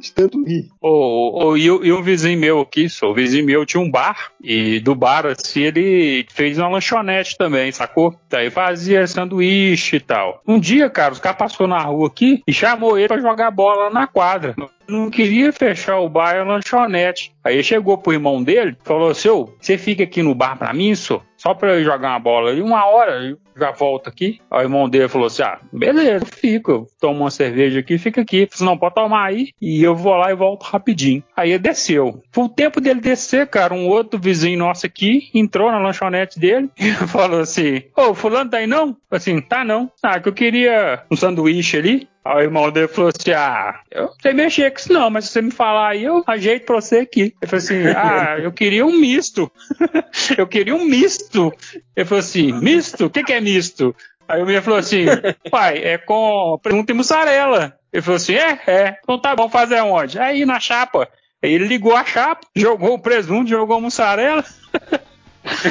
[0.00, 0.68] De tanto rir.
[0.80, 4.30] Oh, oh, e, e um vizinho meu aqui, só, o vizinho meu tinha um bar,
[4.42, 8.14] e do bar, assim, ele fez uma lanchonete também, sacou?
[8.30, 10.40] Daí fazia sanduíche e tal.
[10.46, 13.90] Um dia, cara, os caras passou na rua aqui e chamou ele pra jogar bola
[13.90, 14.54] na quadra.
[14.92, 17.32] Não queria fechar o bar e a lanchonete.
[17.42, 20.94] Aí chegou pro irmão dele falou assim: Ô, você fica aqui no bar pra mim,
[20.94, 21.22] só?
[21.36, 22.52] Só pra eu jogar uma bola.
[22.52, 24.38] E uma hora já volto aqui.
[24.50, 26.86] Aí o irmão dele falou assim: Ah, beleza, fico.
[27.00, 28.42] Tomo uma cerveja aqui, fica aqui.
[28.42, 29.48] Eu falei, não, pode tomar aí.
[29.60, 31.22] E eu vou lá e volto rapidinho.
[31.34, 32.22] Aí ele desceu.
[32.30, 33.74] Foi o tempo dele descer, cara.
[33.74, 38.58] Um outro vizinho nosso aqui entrou na lanchonete dele e falou assim: Ô, fulano tá
[38.58, 38.96] aí não?
[39.10, 39.90] Assim, tá não.
[40.02, 42.11] Ah, que eu queria um sanduíche ali.
[42.24, 45.24] Aí o irmão dele falou assim: Ah, eu não sei mexer com isso não, mas
[45.24, 47.34] se você me falar aí, eu ajeito pra você aqui.
[47.40, 49.50] Ele falou assim: Ah, eu queria um misto.
[50.38, 51.52] eu queria um misto.
[51.96, 53.06] Ele falou assim: Misto?
[53.06, 53.94] O que, que é misto?
[54.28, 55.06] Aí o menino falou assim:
[55.50, 57.76] Pai, é com presunto e mussarela.
[57.92, 58.98] Ele falou assim: É, é.
[59.02, 60.18] Então tá bom, fazer onde?
[60.18, 61.08] Aí na chapa.
[61.42, 64.44] Aí ele ligou a chapa, jogou o presunto, jogou a mussarela.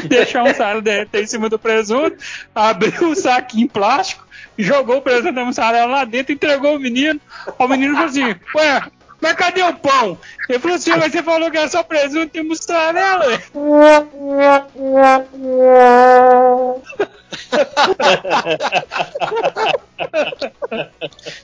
[0.04, 2.18] deixou a mussarela derreter em cima do presunto,
[2.54, 4.28] abriu o saquinho plástico
[4.58, 7.20] jogou o presunto da mussarela lá dentro, entregou o menino.
[7.58, 8.84] O menino falou assim: Ué,
[9.22, 10.18] mas cadê o pão?
[10.50, 13.26] Ele falou assim: Mas você falou que era só presunto e mussarela.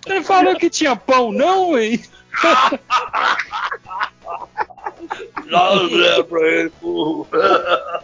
[0.06, 2.02] Ele falou que tinha pão, não, hein?
[5.46, 8.04] Não, não é pra ele, porra.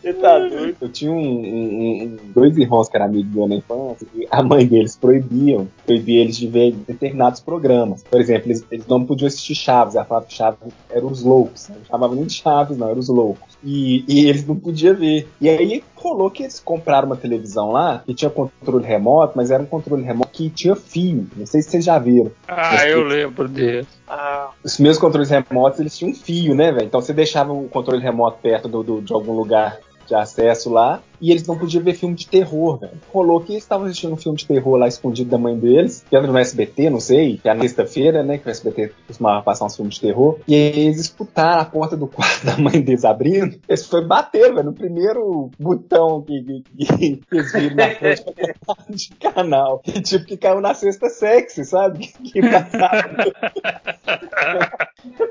[0.00, 0.76] Você tá doido?
[0.80, 4.42] Eu tinha um, um- um- dois irmãos que eram amigos meus na infância, e a
[4.42, 8.02] mãe deles proibiam, proibia eles de ver determinados programas.
[8.04, 10.58] Por exemplo, eles, eles não podiam assistir Chaves, ela falava que Chaves
[10.90, 11.76] eram os loucos, né?
[11.78, 13.58] não chamava nem de Chaves, não, eram os loucos.
[13.64, 15.26] E, e eles não podiam ver.
[15.40, 19.60] E aí rolou que eles compraram uma televisão lá, que tinha controle remoto, mas era
[19.60, 21.26] um controle remoto que tinha fio.
[21.36, 22.30] Não sei se vocês já viram.
[22.46, 23.84] Ah, eu lembro dele.
[24.06, 26.86] Ah, Os meus controles remotos, eles tinham um fio, né, velho?
[26.86, 29.76] Então você deixava o controle remoto perto do, do- de algum lugar
[30.08, 32.92] de acesso lá, e eles não podiam ver filme de terror, velho.
[33.12, 36.16] Rolou que eles estavam assistindo um filme de terror lá escondido da mãe deles, que
[36.16, 39.66] era no SBT, não sei, que era na sexta-feira, né, que o SBT costumava passar
[39.66, 43.58] uns filmes de terror, e eles escutaram a porta do quarto da mãe deles abrindo,
[43.68, 48.24] eles foi bater, velho, no primeiro botão que, que, que, que eles viram na frente
[48.90, 49.82] de canal.
[49.86, 52.08] E, tipo, que caiu na sexta sexy, sabe?
[52.28, 53.24] Que passava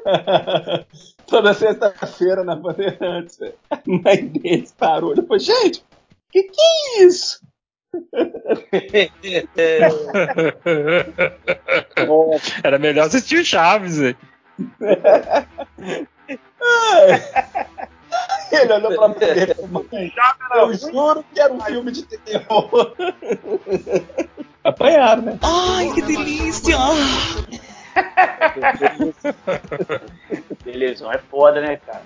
[1.28, 3.38] toda sexta-feira na Bandeirantes.
[3.86, 5.84] mãe deles parou e falou, gente,
[6.32, 7.46] que que é isso?
[12.64, 14.18] Era melhor assistir o Chaves, velho.
[18.52, 20.12] Ele olhou pra mãe dele e falou, mãe,
[20.56, 22.96] eu juro que era um filme de terror.
[24.64, 25.38] Apanharam, né?
[25.42, 26.76] Ai, que delícia!
[30.64, 32.02] Beleza, é foda, né, cara?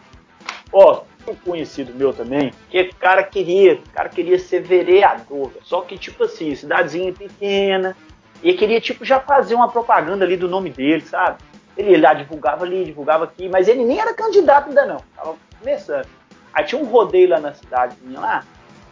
[0.71, 5.97] Ó, um conhecido meu também, que o cara queria, cara queria ser vereador, só que
[5.97, 7.95] tipo assim, cidadezinha pequena,
[8.41, 11.37] e queria tipo já fazer uma propaganda ali do nome dele, sabe?
[11.77, 16.07] Ele lá divulgava ali, divulgava aqui, mas ele nem era candidato ainda não, tava começando.
[16.53, 18.43] Aí tinha um rodeio lá na cidadezinha lá,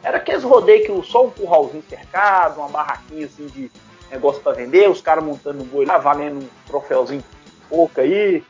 [0.03, 3.71] era aqueles rodeios que só um curralzinho cercado, uma barraquinha assim de
[4.11, 7.23] negócio para vender, os caras montando um boi lá, valendo um troféuzinho
[7.69, 8.43] pouco aí.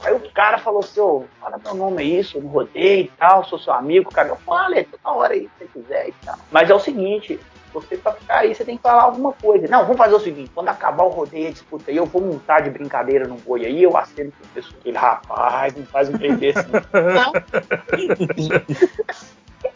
[0.00, 3.44] Aí o cara falou assim, ô, fala meu nome aí, sou no rodeio e tal,
[3.44, 4.28] sou seu amigo, cara.
[4.28, 6.36] Eu falei, toda hora aí, se você quiser e tal.
[6.50, 7.40] Mas é o seguinte,
[7.72, 9.66] você pra ficar aí, você tem que falar alguma coisa.
[9.68, 12.60] Não, vamos fazer o seguinte, quando acabar o rodeio, a disputa aí, eu vou montar
[12.60, 14.80] de brincadeira no boi aí, eu acendo com o pessoal.
[14.84, 17.32] Ele, rapaz, não faz um trem desse não.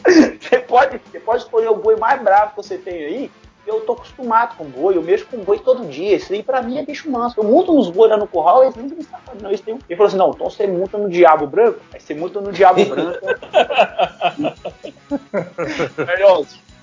[0.39, 3.31] você, pode, você pode escolher o boi mais bravo que você tem aí,
[3.65, 6.15] eu tô acostumado com boi, eu mexo com boi todo dia.
[6.15, 7.39] Isso aí pra mim é bicho manso.
[7.39, 9.49] Eu monto uns boi lá no curral, eles nem me sabem, não.
[9.49, 9.79] Eles têm...
[9.87, 12.83] Ele falou assim: não, então você monta no diabo branco, aí você monta no diabo
[12.85, 13.19] branco.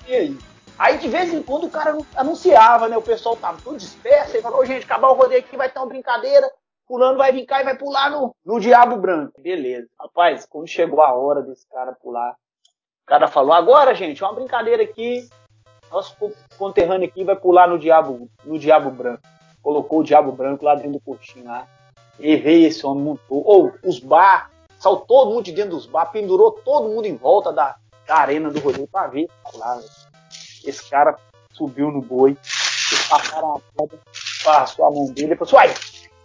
[0.07, 0.37] E aí?
[0.79, 2.97] Aí de vez em quando o cara anunciava, né?
[2.97, 5.85] O pessoal tava tudo disperso, e falou, gente, acabar o rodeio aqui, vai ter uma
[5.85, 6.51] brincadeira.
[6.87, 9.39] Fulano vai vir cá e vai pular no, no Diabo Branco.
[9.39, 9.87] Beleza.
[9.99, 14.81] Rapaz, quando chegou a hora desse cara pular, o cara falou, agora, gente, uma brincadeira
[14.81, 15.29] aqui,
[15.91, 16.15] nosso
[16.57, 19.23] conterrâneo aqui vai pular no diabo, no diabo branco.
[19.61, 21.67] Colocou o diabo branco lá dentro do coxinho lá.
[22.19, 23.43] E veio esse homem, montou.
[23.45, 27.51] Ou os bar, saltou todo mundo de dentro dos bar, pendurou todo mundo em volta
[27.51, 27.75] da,
[28.05, 29.79] da arena do rodeio pra ver lá.
[30.65, 31.15] Esse cara
[31.53, 32.37] subiu no boi,
[33.09, 33.59] passaram a
[34.43, 35.75] passou a mão dele e falou assim, uai,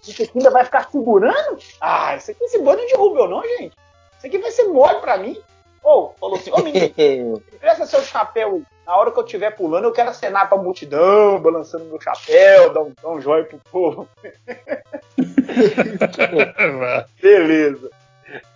[0.02, 1.58] isso aqui ainda vai ficar segurando?
[1.80, 3.76] Ah, isso aqui esse boi não derruba eu não, gente.
[4.18, 5.40] Isso aqui vai ser mole pra mim.
[5.85, 8.62] Ou, oh, falou assim, ô menino, presta seu chapéu aí.
[8.87, 12.82] Na hora que eu estiver pulando, eu quero acenar pra multidão, balançando meu chapéu, dar
[12.82, 14.09] um, dar um joia pro povo.
[17.20, 17.91] Beleza.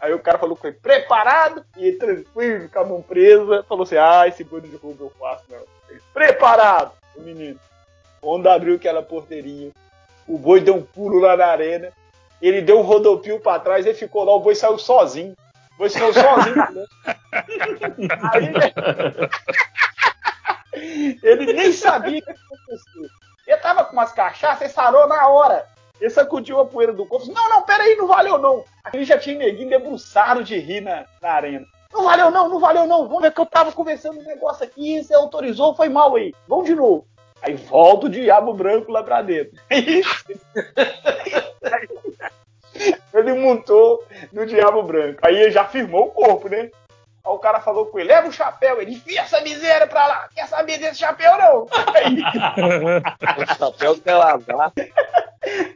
[0.01, 3.97] Aí o cara falou com ele, preparado, e tranquilo, com a mão presa, falou assim,
[3.97, 5.59] ah, esse boi de roubo eu faço, não.
[6.13, 7.59] Preparado, o menino.
[8.21, 9.71] Quando abriu aquela porteirinha,
[10.27, 11.93] o boi deu um pulo lá na arena,
[12.41, 15.35] ele deu um rodopio pra trás, ele ficou lá, o boi saiu sozinho.
[15.75, 16.57] O boi saiu sozinho.
[16.57, 16.87] Né?
[17.33, 18.53] Aí,
[21.23, 23.09] ele nem sabia o que aconteceu.
[23.47, 25.67] Ele tava com umas cachaças e sarou na hora.
[26.01, 27.33] Ele sacudiu a poeira do corpo.
[27.33, 28.65] Não, não, peraí, não valeu não.
[28.93, 31.67] Ele já tinha neguinho debruçado de rir na, na arena.
[31.93, 33.09] Não valeu não, não valeu não.
[33.09, 36.35] Vamos ver que eu tava conversando um negócio aqui, você autorizou, foi mal aí.
[36.47, 37.07] Vamos de novo.
[37.41, 39.59] Aí volta o diabo branco lá pra dentro.
[43.15, 45.21] ele montou no diabo branco.
[45.23, 46.71] Aí ele já firmou o corpo, né?
[47.29, 48.81] Aí o cara falou com ele, leva o chapéu.
[48.81, 50.29] Ele, enfia essa miséria pra lá.
[50.35, 51.67] Quer saber desse chapéu, não?
[51.95, 52.23] Aí...
[53.43, 54.73] o chapéu quer lavar.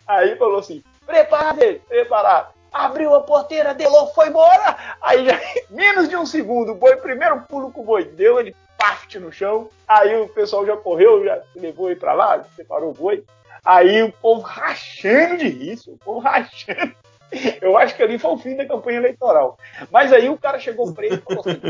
[0.07, 2.53] Aí falou assim, preparado ele, preparado.
[2.73, 4.77] Abriu a porteira, delou, foi embora.
[5.03, 5.39] Aí já,
[5.69, 9.31] menos de um segundo, o boi, primeiro pulo que o boi deu, ele parte no
[9.31, 9.69] chão.
[9.87, 13.23] Aí o pessoal já correu, já levou ele pra lá, separou o boi.
[13.63, 16.95] Aí o povo rachando de rir, o povo rachando.
[17.61, 19.59] Eu acho que ali foi o fim da campanha eleitoral.
[19.91, 21.61] Mas aí o cara chegou preso e falou assim: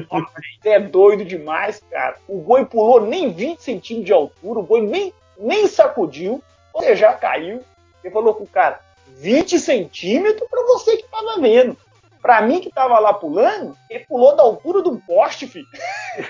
[0.65, 2.17] é doido demais, cara.
[2.29, 6.43] O boi pulou nem 20 centímetros de altura, o boi nem, nem sacudiu,
[6.73, 7.63] você já caiu.
[8.03, 8.81] Ele falou com o cara:
[9.17, 11.77] 20 centímetros para você que tava vendo.
[12.21, 15.67] Pra mim que tava lá pulando, ele pulou da altura de um poste, filho.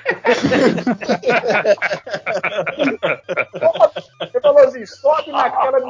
[4.23, 5.81] ele falou assim: sobe naquela,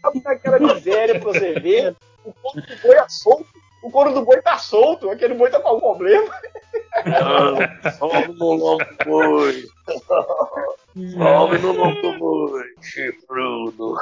[0.00, 3.46] sobe naquela miséria pra você ver o couro do boi é solto.
[3.82, 6.32] O couro do boi tá solto, aquele boi tá com algum problema.
[7.04, 9.64] Não, sobe no lombo do boi.
[10.94, 13.96] Sobe no lombo do boi, chifrudo.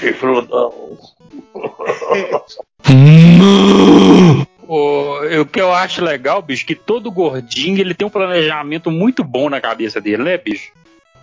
[0.00, 0.98] Chifrudão.
[4.66, 9.22] O, o que eu acho legal, bicho, que todo gordinho ele tem um planejamento muito
[9.22, 10.72] bom na cabeça dele, né, bicho?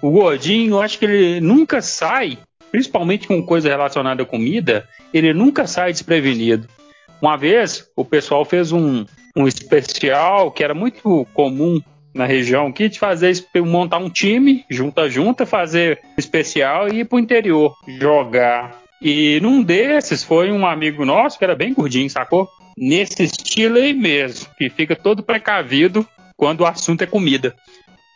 [0.01, 2.37] O gordinho, eu acho que ele nunca sai,
[2.71, 6.67] principalmente com coisa relacionada à comida, ele nunca sai desprevenido.
[7.21, 11.81] Uma vez, o pessoal fez um, um especial que era muito comum
[12.13, 13.31] na região aqui de fazer
[13.63, 18.81] montar um time, junta junta, fazer especial e ir pro interior jogar.
[19.01, 22.49] E num desses foi um amigo nosso que era bem gordinho, sacou?
[22.75, 27.55] Nesse estilo aí mesmo, que fica todo precavido quando o assunto é comida.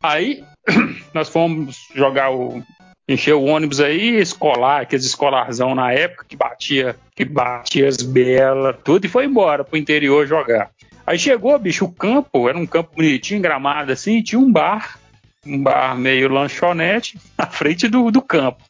[0.02, 0.44] Aí
[1.14, 2.64] nós fomos jogar o.
[3.08, 8.76] encher o ônibus aí, escolar, aqueles escolarzão na época que batia, que batia as belas,
[8.84, 10.72] tudo, e foi embora pro interior jogar.
[11.06, 15.00] Aí chegou, bicho, o campo, era um campo bonitinho, gramado assim, tinha um bar,
[15.46, 18.64] um bar meio lanchonete, na frente do, do campo.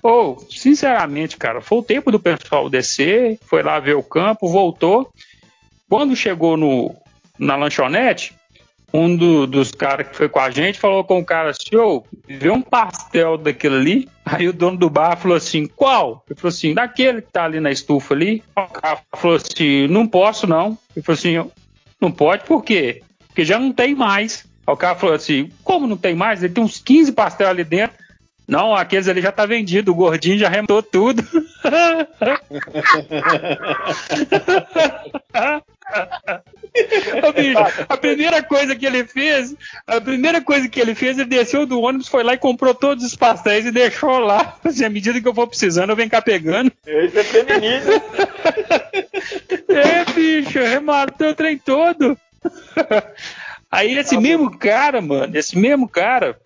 [0.00, 5.12] Pô, sinceramente, cara, foi o tempo do pessoal descer, foi lá ver o campo, voltou.
[5.88, 6.94] Quando chegou no,
[7.38, 8.34] na lanchonete,
[8.92, 12.04] um do, dos caras que foi com a gente falou com o cara assim: ô,
[12.26, 14.08] vê um pastel daquele ali.
[14.24, 16.24] Aí o dono do bar falou assim: qual?
[16.28, 18.42] Ele falou assim: daquele que tá ali na estufa ali.
[18.56, 20.78] O cara falou assim: não posso não.
[20.96, 21.50] Ele falou assim:
[22.00, 23.02] não pode por quê?
[23.26, 24.46] Porque já não tem mais.
[24.66, 26.42] Aí o cara falou assim: como não tem mais?
[26.42, 27.96] Ele tem uns 15 pastel ali dentro.
[28.46, 31.22] Não, aqueles ali já tá vendido, o gordinho já remontou tudo.
[37.88, 39.54] A primeira coisa que ele fez,
[39.86, 43.04] a primeira coisa que ele fez, ele desceu do ônibus, foi lá e comprou todos
[43.04, 44.56] os pastéis e deixou lá.
[44.64, 46.70] Assim, à medida que eu for precisando, eu venho cá pegando.
[46.86, 47.92] Esse é feminino.
[49.68, 52.16] é, bicho, rematou o trem todo.
[53.70, 56.38] Aí esse mesmo cara, mano, esse mesmo cara,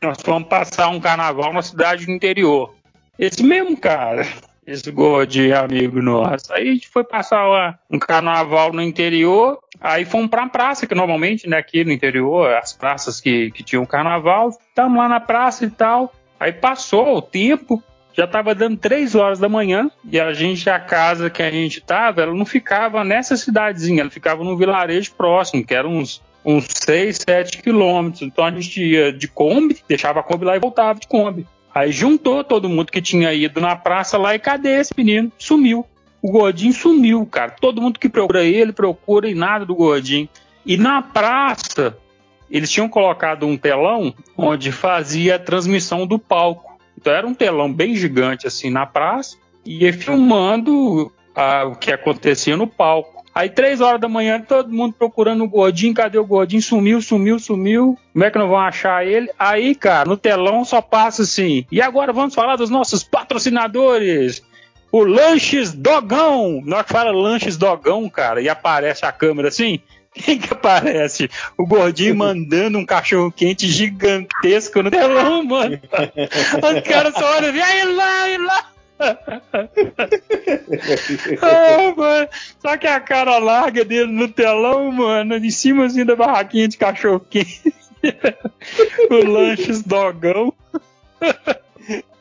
[0.00, 2.74] nós fomos passar um carnaval na cidade do interior.
[3.18, 4.26] Esse mesmo cara,
[4.66, 6.52] esse gordinho amigo nosso.
[6.52, 11.48] Aí a gente foi passar um carnaval no interior, aí fomos pra praça, que normalmente,
[11.48, 15.70] né, aqui no interior, as praças que, que tinham carnaval, estamos lá na praça e
[15.70, 16.12] tal.
[16.38, 17.82] Aí passou o tempo,
[18.12, 21.78] já estava dando três horas da manhã, e a gente, a casa que a gente
[21.78, 26.66] estava, ela não ficava nessa cidadezinha, ela ficava num vilarejo próximo, que era uns uns
[26.74, 28.22] 6, 7 quilômetros.
[28.22, 31.46] Então a gente ia de Kombi, deixava a Kombi lá e voltava de Kombi.
[31.74, 35.32] Aí juntou todo mundo que tinha ido na praça lá e cadê esse menino?
[35.38, 35.86] Sumiu.
[36.20, 37.50] O gordinho sumiu, cara.
[37.50, 40.28] Todo mundo que procura ele, procura e nada do gordinho.
[40.64, 41.96] E na praça,
[42.50, 46.78] eles tinham colocado um telão onde fazia a transmissão do palco.
[46.96, 51.90] Então era um telão bem gigante assim na praça e ia filmando ah, o que
[51.90, 53.21] acontecia no palco.
[53.34, 55.94] Aí, três horas da manhã, todo mundo procurando o gordinho.
[55.94, 56.60] Cadê o gordinho?
[56.60, 57.98] Sumiu, sumiu, sumiu.
[58.12, 59.30] Como é que não vão achar ele?
[59.38, 61.64] Aí, cara, no telão só passa assim.
[61.72, 64.42] E agora vamos falar dos nossos patrocinadores.
[64.90, 66.60] O Lanches Dogão.
[66.64, 69.80] Nós fala Lanches Dogão, cara, e aparece a câmera assim.
[70.12, 71.30] Quem que aparece?
[71.56, 75.80] O gordinho mandando um cachorro quente gigantesco no telão, mano.
[75.80, 78.71] Os caras só olham assim, aí lá, aí lá
[81.42, 82.28] ah, mano.
[82.60, 86.76] Só que a cara larga dele no telão, mano, em cima assim da barraquinha de
[86.76, 87.74] cachorro quente.
[89.10, 90.52] o lanches dogão.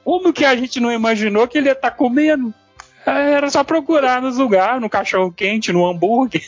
[0.03, 2.53] Como que a gente não imaginou que ele ia estar tá comendo?
[3.05, 6.43] Era só procurar nos lugares, no cachorro quente, no hambúrguer.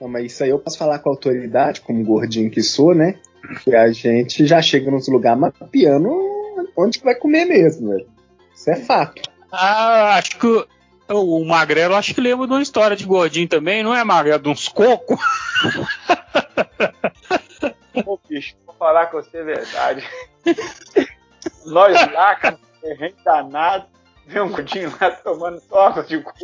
[0.00, 3.16] Não, mas isso aí eu posso falar com autoridade, como gordinho que sou, né?
[3.64, 6.08] Que a gente já chega nos lugares mapeando
[6.76, 8.06] onde que vai comer mesmo, velho.
[8.60, 9.22] Isso é fato.
[9.50, 10.66] Ah, acho que o,
[11.08, 14.42] o Magrelo acho que lembra de uma história de gordinho também, não é, Magrelo?
[14.42, 15.18] De uns cocos?
[18.04, 20.06] Ô, bicho, vou falar com você a verdade.
[21.64, 23.86] Nós lá, cara, terreno danado,
[24.26, 26.38] vê um gordinho lá tomando só água de coco.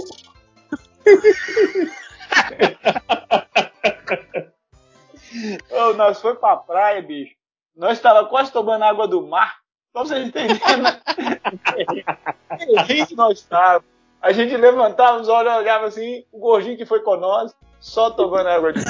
[5.71, 7.35] Ô, nós foi pra praia, bicho.
[7.77, 9.66] Nós tava quase tomando água do mar.
[9.97, 10.61] Pra vocês entenderem
[13.07, 13.89] que nós estávamos.
[14.21, 18.47] A gente levantava os olhos, olhava assim, o gordinho que foi com nós, só tomando
[18.47, 18.81] água de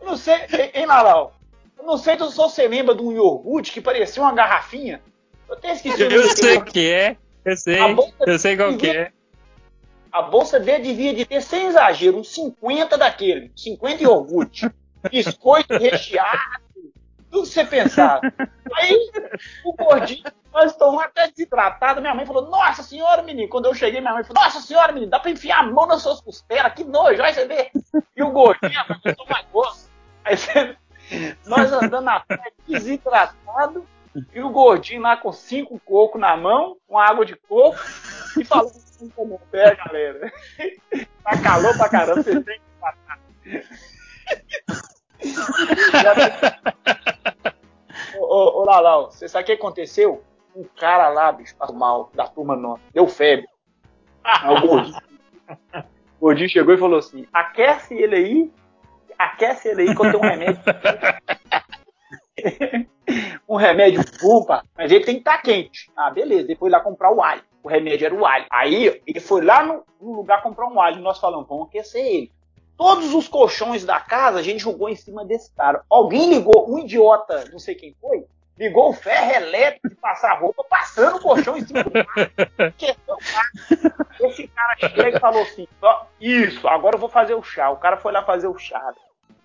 [0.00, 0.34] eu não sei,
[0.74, 1.36] hein, Naral?
[1.78, 5.00] Eu não sei se você lembra de um iogurte que parecia uma garrafinha.
[5.48, 7.78] Eu até esqueci Eu sei o que é, eu sei,
[8.26, 9.12] eu sei qual que é.
[10.10, 14.68] A bolsa dele devia de ter, sem exagero, uns 50 daquele, 50 iogurte
[15.08, 16.40] biscoito recheado,
[17.30, 18.20] tudo que você pensar.
[18.74, 18.96] Aí
[19.64, 22.02] o gordinho, nós estamos até desidratados.
[22.02, 23.48] Minha mãe falou: Nossa senhora, menino.
[23.48, 26.02] Quando eu cheguei, minha mãe falou: Nossa senhora, menino, dá pra enfiar a mão nas
[26.02, 27.70] suas costelas, que nojo, aí você vê.
[28.16, 28.72] E o gordinho,
[29.04, 29.88] eu gosto.
[30.24, 30.76] Aí você,
[31.46, 32.24] nós andando na
[32.66, 33.86] desidratado.
[34.34, 37.78] E o gordinho lá com cinco cocos na mão, com água de coco,
[38.36, 40.32] e falando assim como pé, galera.
[41.22, 43.18] Tá calor pra caramba, vocês têm que matar
[48.18, 50.22] ô, ô, Lalau, você sabe o que aconteceu?
[50.54, 53.46] Um cara lá, bicho, passou mal, da turma nova, deu febre.
[54.24, 54.98] Aí o gordinho,
[55.74, 58.52] o gordinho chegou e falou assim: aquece ele aí,
[59.18, 60.60] aquece ele aí que eu tenho um remédio.
[63.48, 65.90] um remédio bom, pá, mas ele tem que estar tá quente.
[65.96, 66.46] Ah, beleza.
[66.46, 67.42] Depois lá comprar o alho.
[67.62, 68.46] O remédio era o alho.
[68.50, 70.98] Aí ele foi lá no, no lugar comprar um alho.
[70.98, 72.32] E nós falamos, vamos aquecer ele.
[72.80, 75.84] Todos os colchões da casa a gente jogou em cima desse cara.
[75.90, 78.24] Alguém ligou, um idiota, não sei quem foi,
[78.58, 82.06] ligou o ferro elétrico de passar roupa, passando o colchão em cima do mar.
[84.18, 85.68] Esse cara chega e falou assim:
[86.18, 87.68] Isso, agora eu vou fazer o chá.
[87.68, 88.94] O cara foi lá fazer o chá.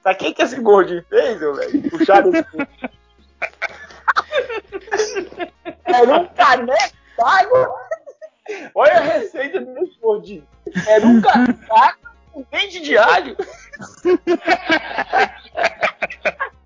[0.01, 1.93] Sabe o que, esse gordinho fez, meu velho?
[1.93, 2.41] O chá desse
[5.83, 7.75] Era um caneco d'água.
[8.73, 10.47] Olha a receita desse gordinho.
[10.87, 13.37] Era um caneco d'água com dente de alho.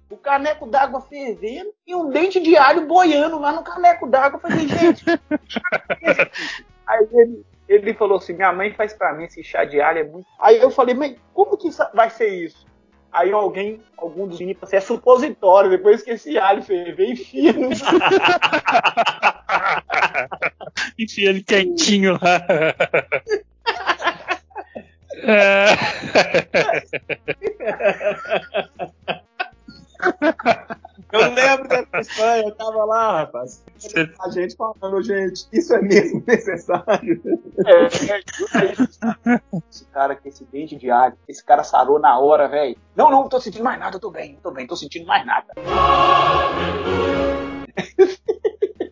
[0.10, 4.38] O caneco d'água fervendo e um dente de alho boiando lá no caneco d'água.
[4.38, 5.06] Eu falei, gente.
[6.88, 10.04] Aí ele, ele falou assim: minha mãe faz pra mim esse chá de alho, é
[10.04, 10.26] muito.
[10.40, 12.66] Aí eu falei, mãe, como que vai ser isso?
[13.12, 17.70] Aí alguém, algum dos meninos, assim, é supositório, depois que esse alho ferver, enfia no
[20.98, 22.44] Enfia ele quentinho lá.
[25.30, 25.78] É.
[31.12, 33.64] Eu lembro dessa história, eu tava lá, rapaz.
[34.20, 37.22] A gente falando, gente, isso é mesmo necessário.
[37.66, 42.78] É, é, esse cara com esse dente de alho, esse cara sarou na hora, velho.
[42.96, 45.48] Não, não, tô sentindo mais nada, eu tô bem, tô bem, tô sentindo mais nada.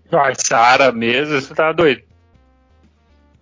[0.10, 2.02] Vai, Sara mesmo, você tá doido.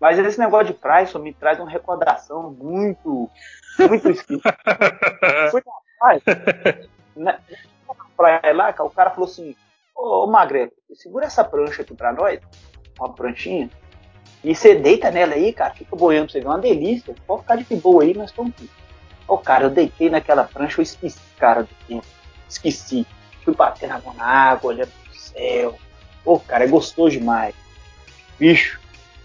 [0.05, 3.27] Mas esse negócio de só me traz uma recordação muito,
[3.79, 4.55] muito esquisita.
[5.49, 6.21] Fui na praia,
[7.15, 9.55] na, na praia lá, o cara falou assim,
[9.95, 12.39] ô, ô Magrelo, segura essa prancha aqui pra nós,
[12.99, 13.67] uma pranchinha,
[14.43, 17.55] e você deita nela aí, cara, fica boiando pra você ver, uma delícia, pode ficar
[17.55, 18.69] de boa aí, nós estamos aqui.
[19.27, 22.05] Ô, cara, eu deitei naquela prancha, eu esqueci, cara, do tempo,
[22.47, 23.07] esqueci.
[23.43, 25.75] Fui batendo na água, olhando pro céu.
[26.23, 27.55] Ô, cara, é gostoso demais.
[28.37, 28.79] Bicho,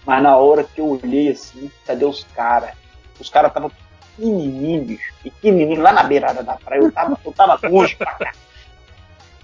[0.05, 2.71] mas na hora que eu olhei assim, cadê os caras?
[3.19, 3.71] Os caras estavam
[4.15, 5.81] pequenininhos, bicho.
[5.81, 6.81] Lá na beirada da praia.
[6.81, 8.33] Eu tava, eu tava longe pra cá.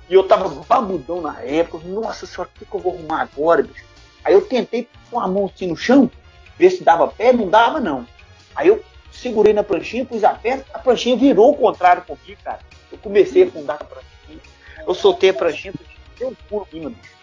[0.10, 1.88] E eu tava babudão na época.
[1.88, 3.86] Nossa senhora, o que, que eu vou arrumar agora, bicho?
[4.24, 6.10] Aí eu tentei pôr a mão assim no chão,
[6.58, 7.32] ver se dava pé.
[7.34, 8.08] Não dava, não.
[8.56, 10.66] Aí eu segurei na pranchinha, pus a perna.
[10.74, 12.60] A pranchinha virou o contrário comigo, cara.
[12.92, 14.42] Eu comecei a afundar a pranchinha.
[14.88, 15.74] Eu soltei a pranchinha,
[16.18, 17.18] deu um pulo em bicho.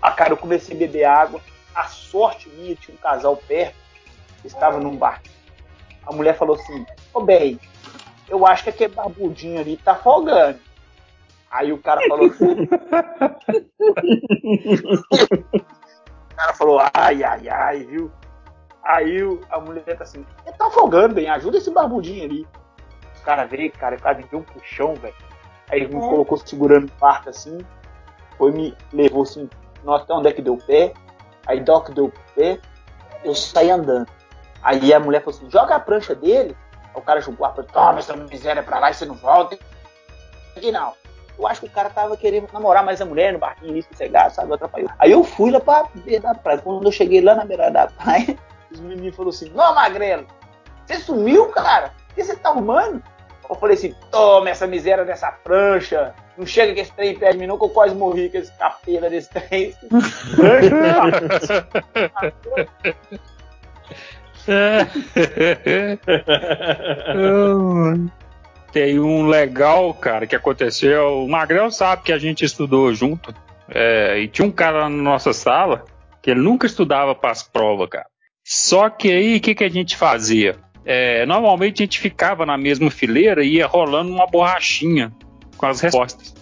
[0.00, 1.40] Ah, cara, eu comecei a beber água.
[1.74, 3.76] A sorte minha, tinha um casal perto,
[4.40, 5.20] que estava num bar.
[6.06, 7.58] A mulher falou assim: Ô, bem,
[8.28, 10.58] eu acho que aquele barbudinho ali tá folgando.
[11.50, 12.52] Aí o cara falou assim.
[15.02, 18.10] o cara falou: ai, ai, ai, viu?
[18.82, 19.18] Aí
[19.50, 22.46] a mulher tá assim: ele tá folgando, bem, ajuda esse barbudinho ali.
[23.20, 25.14] O cara veio, cara, o cara me deu um puxão, velho.
[25.70, 27.58] Aí ele me colocou segurando o parto assim,
[28.36, 29.48] foi me levou assim,
[29.82, 30.92] nossa, até onde é que deu pé?
[31.46, 32.58] Aí Doc deu pé,
[33.24, 34.08] eu saí andando.
[34.62, 36.56] Aí a mulher falou assim: joga a prancha dele.
[36.94, 39.58] Aí o cara jogou a prancha, toma essa miséria pra lá e você não volta.
[40.56, 40.94] Aqui não.
[41.38, 44.32] Eu acho que o cara tava querendo namorar mais a mulher no barquinho ali, sossegado,
[44.32, 44.54] sabe?
[44.54, 44.88] Atrapalhou.
[44.98, 46.58] Aí eu fui lá pra beira da praia.
[46.58, 48.38] Quando eu cheguei lá na beira da praia,
[48.70, 50.26] os meninos falaram assim: Não, Magrelo,
[50.86, 51.92] você sumiu, cara?
[52.10, 53.02] O que você tá arrumando?
[53.48, 56.14] Eu falei assim: Toma essa miséria dessa prancha.
[56.36, 59.08] Não chega que esse trem perto de mim, que eu quase morri com esse capela
[59.08, 59.72] desse trem.
[68.72, 71.22] Tem um legal, cara, que aconteceu.
[71.22, 73.32] O Magrão sabe que a gente estudou junto.
[73.68, 75.84] é, e tinha um cara na nossa sala
[76.20, 78.06] que ele nunca estudava para as provas, cara.
[78.42, 80.56] Só que aí, o que, que a gente fazia?
[80.84, 85.12] É, normalmente a gente ficava na mesma fileira e ia rolando uma borrachinha
[85.56, 86.34] com as respostas.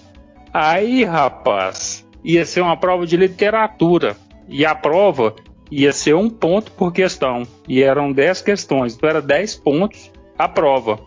[0.52, 4.16] Aí, rapaz, ia ser uma prova de literatura.
[4.48, 5.34] E a prova
[5.70, 7.44] ia ser um ponto por questão.
[7.66, 8.94] E eram 10 questões.
[8.94, 11.00] Então era 10 pontos a prova.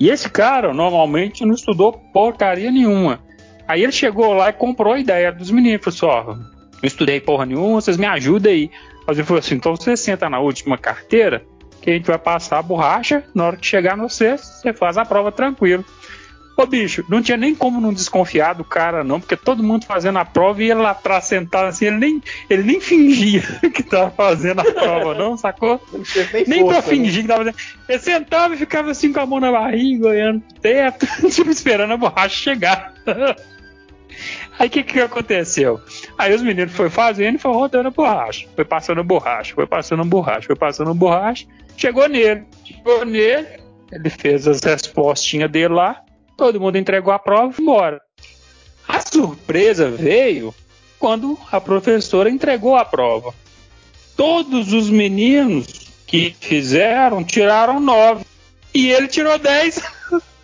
[0.00, 3.20] E esse cara normalmente não estudou porcaria nenhuma.
[3.66, 5.84] Aí ele chegou lá e comprou a ideia dos meninos.
[5.84, 8.70] Falou assim: ó, não estudei porra nenhuma, vocês me ajudem aí.
[9.06, 11.44] Aí ele falou assim: então você senta na última carteira
[11.80, 13.24] que a gente vai passar a borracha.
[13.34, 15.84] Na hora que chegar no sexto, você faz a prova tranquilo.
[16.58, 20.18] Ô bicho, não tinha nem como não desconfiar do cara, não, porque todo mundo fazendo
[20.18, 23.42] a prova e ele lá atrás sentado assim, ele nem, ele nem fingia
[23.72, 25.80] que tava fazendo a prova, não, sacou?
[25.92, 26.02] Não
[26.48, 26.96] nem, pra força, né?
[26.96, 27.56] fingir que tava fazendo.
[27.88, 31.92] Ele sentava e ficava assim com a mão na barriga, olhando pro teto, tipo, esperando
[31.92, 32.92] a borracha chegar.
[34.58, 35.80] Aí o que que aconteceu?
[36.18, 38.48] Aí os meninos foram fazendo e foi rodando a borracha.
[38.56, 41.46] Foi passando a borracha, foi passando a borracha, foi passando a borracha.
[41.76, 42.42] Chegou nele.
[42.64, 43.46] Chegou nele,
[43.92, 46.02] ele fez as respostinhas dele lá.
[46.38, 48.00] Todo mundo entregou a prova e embora.
[48.86, 50.54] A surpresa veio
[50.96, 53.34] quando a professora entregou a prova.
[54.16, 58.24] Todos os meninos que fizeram tiraram nove.
[58.72, 59.82] E ele tirou 10.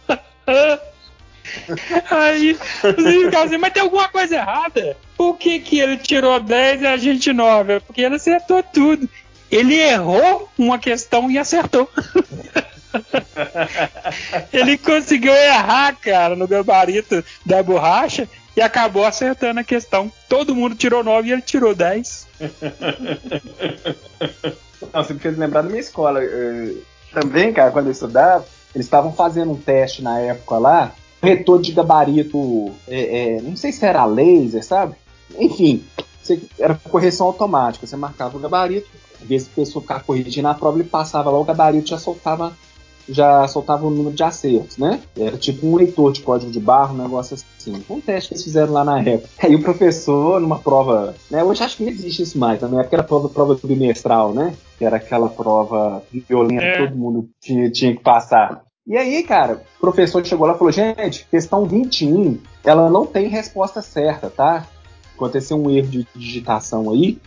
[2.10, 4.96] Aí, assim, mas tem alguma coisa errada.
[5.16, 7.74] por que, que ele tirou 10 e a gente 9?
[7.74, 9.08] É porque ele acertou tudo.
[9.48, 11.88] Ele errou uma questão e acertou.
[14.52, 20.10] ele conseguiu errar, cara, no gabarito da borracha e acabou acertando a questão.
[20.28, 22.26] Todo mundo tirou 9 e ele tirou 10.
[24.92, 26.22] Não, você me fez lembrar da minha escola.
[26.22, 26.82] Eu,
[27.12, 30.92] também, cara, quando eu estudava, eles estavam fazendo um teste na época lá,
[31.22, 34.94] retor de gabarito, é, é, não sei se era laser, sabe?
[35.38, 35.84] Enfim,
[36.58, 37.86] era correção automática.
[37.86, 38.88] Você marcava o gabarito,
[39.20, 42.52] vê se a pessoa ficava corrigindo a prova, ele passava lá, o gabarito já soltava
[43.08, 45.00] já soltava o número de acertos, né?
[45.16, 47.82] Era tipo um leitor de código de barra, um negócio assim.
[47.88, 49.28] Um teste que eles fizeram lá na época.
[49.42, 51.42] Aí o professor, numa prova, né?
[51.42, 52.60] Hoje acho que não existe isso mais.
[52.60, 54.54] Na minha época era prova, prova bimestral, né?
[54.78, 56.72] Que era aquela prova violenta é.
[56.72, 58.64] que todo mundo tinha, tinha que passar.
[58.86, 63.28] E aí, cara, o professor chegou lá e falou: gente, questão 21, ela não tem
[63.28, 64.66] resposta certa, tá?
[65.14, 67.18] Aconteceu um erro de digitação aí.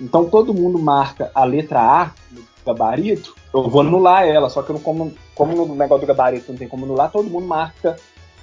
[0.00, 4.72] Então todo mundo marca a letra A no gabarito, eu vou anular ela, só que
[4.72, 7.96] não como, como no negócio do gabarito não tem como anular, todo mundo marca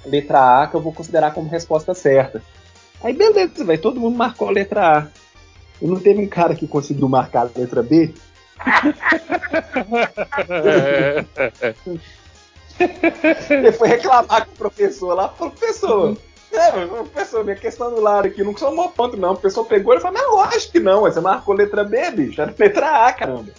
[0.04, 2.42] a letra A que eu vou considerar como resposta certa.
[3.02, 5.06] Aí beleza, velho, todo mundo marcou a letra A.
[5.80, 8.14] E não teve um cara que conseguiu marcar a letra B?
[13.50, 16.16] Ele foi reclamar com o professor lá, falou, professor,
[16.56, 19.32] é, professor, minha questão anulada aqui, não somou ponto não.
[19.32, 22.54] O professor pegou e falou, não, lógico que não, você marcou letra B, bicho, era
[22.56, 23.52] letra A, caramba.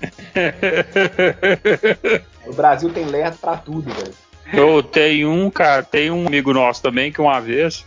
[2.46, 4.14] o Brasil tem lerdo pra tudo, velho.
[4.52, 7.84] Eu tenho um, cara, tem um amigo nosso também que uma vez.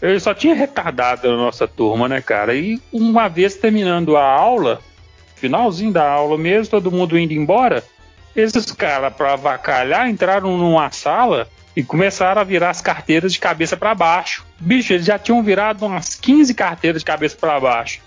[0.00, 2.54] Ele só tinha retardado na nossa turma, né, cara?
[2.54, 4.80] E uma vez terminando a aula,
[5.36, 7.82] finalzinho da aula mesmo, todo mundo indo embora,
[8.36, 13.76] esses caras, pra avacalhar, entraram numa sala e começaram a virar as carteiras de cabeça
[13.76, 14.44] para baixo.
[14.60, 18.00] Bicho, eles já tinham virado umas 15 carteiras de cabeça para baixo.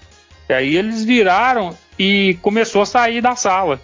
[0.50, 3.82] E aí eles viraram e começou a sair da sala.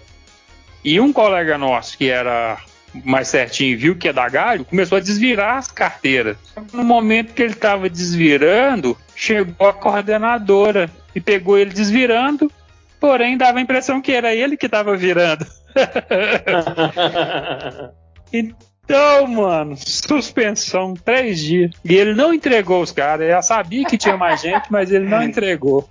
[0.84, 2.58] E um colega nosso, que era
[3.04, 6.38] mais certinho, viu que é da galho, começou a desvirar as carteiras.
[6.72, 12.52] No momento que ele estava desvirando, chegou a coordenadora e pegou ele desvirando,
[13.00, 15.46] porém dava a impressão que era ele que estava virando.
[18.86, 21.72] então, mano, suspensão, três dias.
[21.86, 23.28] E ele não entregou os caras.
[23.28, 25.88] Já sabia que tinha mais gente, mas ele não entregou.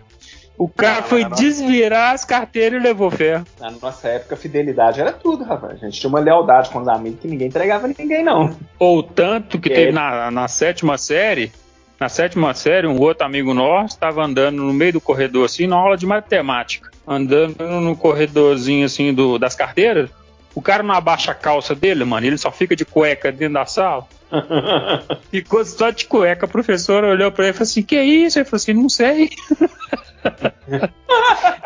[0.59, 3.47] O cara não, foi desvirar as carteiras e levou ferro.
[3.59, 5.83] Na nossa época, fidelidade era tudo, rapaz.
[5.83, 8.55] A gente tinha uma lealdade com os amigos que ninguém entregava ninguém, não.
[8.79, 9.75] Ou tanto que é.
[9.75, 11.51] teve na, na sétima série,
[11.99, 15.77] na sétima série, um outro amigo nosso estava andando no meio do corredor, assim, na
[15.77, 16.91] aula de matemática.
[17.07, 20.11] Andando no corredorzinho, assim, do, das carteiras.
[20.55, 23.67] O cara não abaixa a calça dele, mano, ele só fica de cueca dentro da
[23.67, 24.07] sala.
[25.31, 26.47] Ficou só de cueca.
[26.47, 28.39] A professora olhou pra ele e falou assim: Que isso?
[28.39, 29.31] Ele falou assim: Não sei.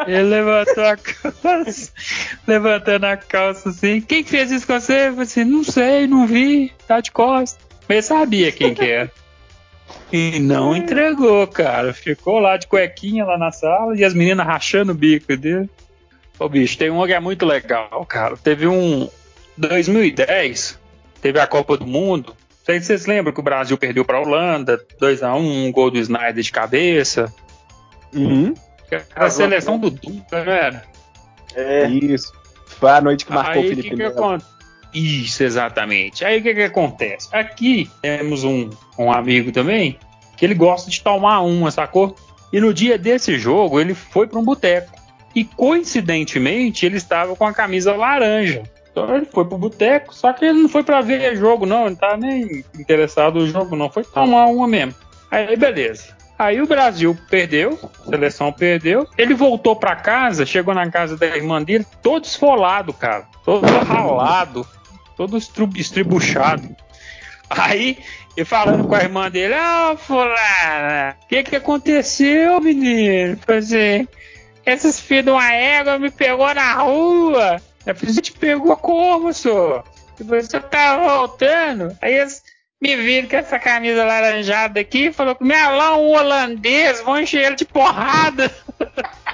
[0.06, 1.92] Ele levantou a calça,
[2.46, 4.00] levantando a calça assim.
[4.00, 5.08] Quem fez isso com você?
[5.08, 7.58] Eu falei assim, não sei, não vi, tá de costas.
[7.88, 9.10] Mas sabia quem que era.
[10.12, 11.92] E não entregou, cara.
[11.92, 15.68] Ficou lá de cuequinha lá na sala e as meninas rachando o bico dele.
[16.38, 18.36] Ô bicho, tem uma que é muito legal, cara.
[18.36, 19.08] Teve um.
[19.56, 20.78] 2010,
[21.22, 22.28] teve a Copa do Mundo.
[22.28, 25.98] Não sei se vocês lembram que o Brasil perdeu pra Holanda, 2x1, um gol do
[25.98, 27.32] Snyder de cabeça.
[28.12, 28.54] Uhum.
[29.14, 30.84] A seleção do Dunga, era?
[31.54, 31.88] É.
[31.88, 32.32] Isso.
[32.66, 36.24] Foi a noite que marcou Aí, o Felipe que que Isso, exatamente.
[36.24, 37.28] Aí o que, que acontece?
[37.32, 39.98] Aqui temos um, um amigo também
[40.36, 42.14] que ele gosta de tomar uma, sacou?
[42.52, 44.95] E no dia desse jogo ele foi para um boteco.
[45.36, 48.62] E coincidentemente ele estava com a camisa laranja.
[48.90, 51.82] Então ele foi pro boteco, só que ele não foi para ver jogo, não.
[51.82, 53.90] Ele não tava nem interessado no jogo, não.
[53.90, 54.94] Foi tomar uma mesmo.
[55.30, 56.16] Aí beleza.
[56.38, 59.06] Aí o Brasil perdeu, a seleção perdeu.
[59.18, 63.26] Ele voltou para casa, chegou na casa da irmã dele, todo esfolado, cara.
[63.44, 64.66] Todo ralado,
[65.16, 66.74] todo estribuchado.
[67.48, 67.98] Aí,
[68.36, 73.38] e falando com a irmã dele, ah, fulana, o que que aconteceu, menino?
[73.46, 74.08] Fazer,
[74.66, 77.62] esses filhos de uma égua me pegou na rua.
[77.86, 79.84] Eu falei, te pegou como, senhor?
[80.18, 81.96] E você tá voltando?
[82.02, 82.42] Aí eles
[82.82, 87.44] me viram com essa camisa laranjada aqui, falou que me lá um holandês, vão encher
[87.44, 88.50] ele de porrada.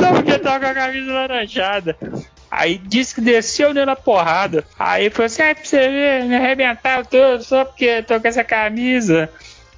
[0.00, 1.96] Só porque tá com a camisa laranjada.
[2.50, 4.64] Aí disse que desceu dentro da porrada.
[4.78, 8.42] Aí falou assim: ah, pra você ver, me arrebentaram todo só porque tô com essa
[8.42, 9.30] camisa.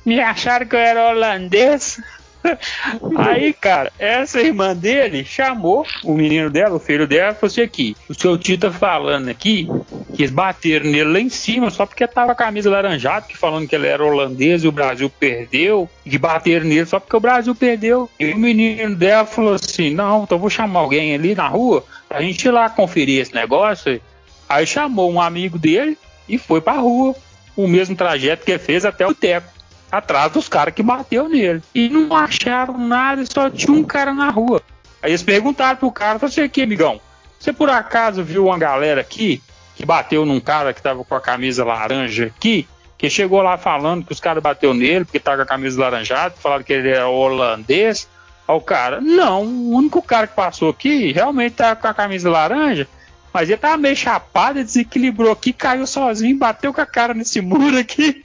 [0.06, 2.01] Me acharam que eu era holandês.
[3.16, 7.62] Aí, cara, essa irmã dele chamou o menino dela, o filho dela, e falou assim:
[7.62, 9.69] aqui, o seu tio tá falando aqui
[10.14, 13.69] que eles bateram nele lá em cima só porque tava a camisa laranjada, que falando
[13.69, 17.20] que ele era holandês e o Brasil perdeu, e que bateram nele só porque o
[17.20, 18.10] Brasil perdeu.
[18.19, 22.20] E o menino dela falou assim: não, então vou chamar alguém ali na rua pra
[22.20, 24.01] gente ir lá conferir esse negócio.
[24.48, 25.97] Aí chamou um amigo dele
[26.28, 27.14] e foi pra rua.
[27.55, 29.62] O mesmo trajeto que fez até o Teco
[29.93, 31.62] atrás dos caras que bateu nele.
[31.74, 34.62] E não acharam nada, só tinha um cara na rua.
[35.02, 36.98] Aí eles perguntaram pro cara, você aqui, amigão,
[37.39, 39.43] você por acaso viu uma galera aqui
[39.77, 42.66] que bateu num cara que tava com a camisa laranja aqui?
[42.97, 46.35] Que chegou lá falando que os caras bateu nele porque tava com a camisa laranjada,
[46.39, 48.09] falaram que ele era holandês.
[48.48, 52.31] Aí o cara, não, o único cara que passou aqui realmente tava com a camisa
[52.31, 52.86] laranja,
[53.32, 57.77] mas ele tava meio chapado, desequilibrou aqui, caiu sozinho, bateu com a cara nesse muro
[57.77, 58.24] aqui.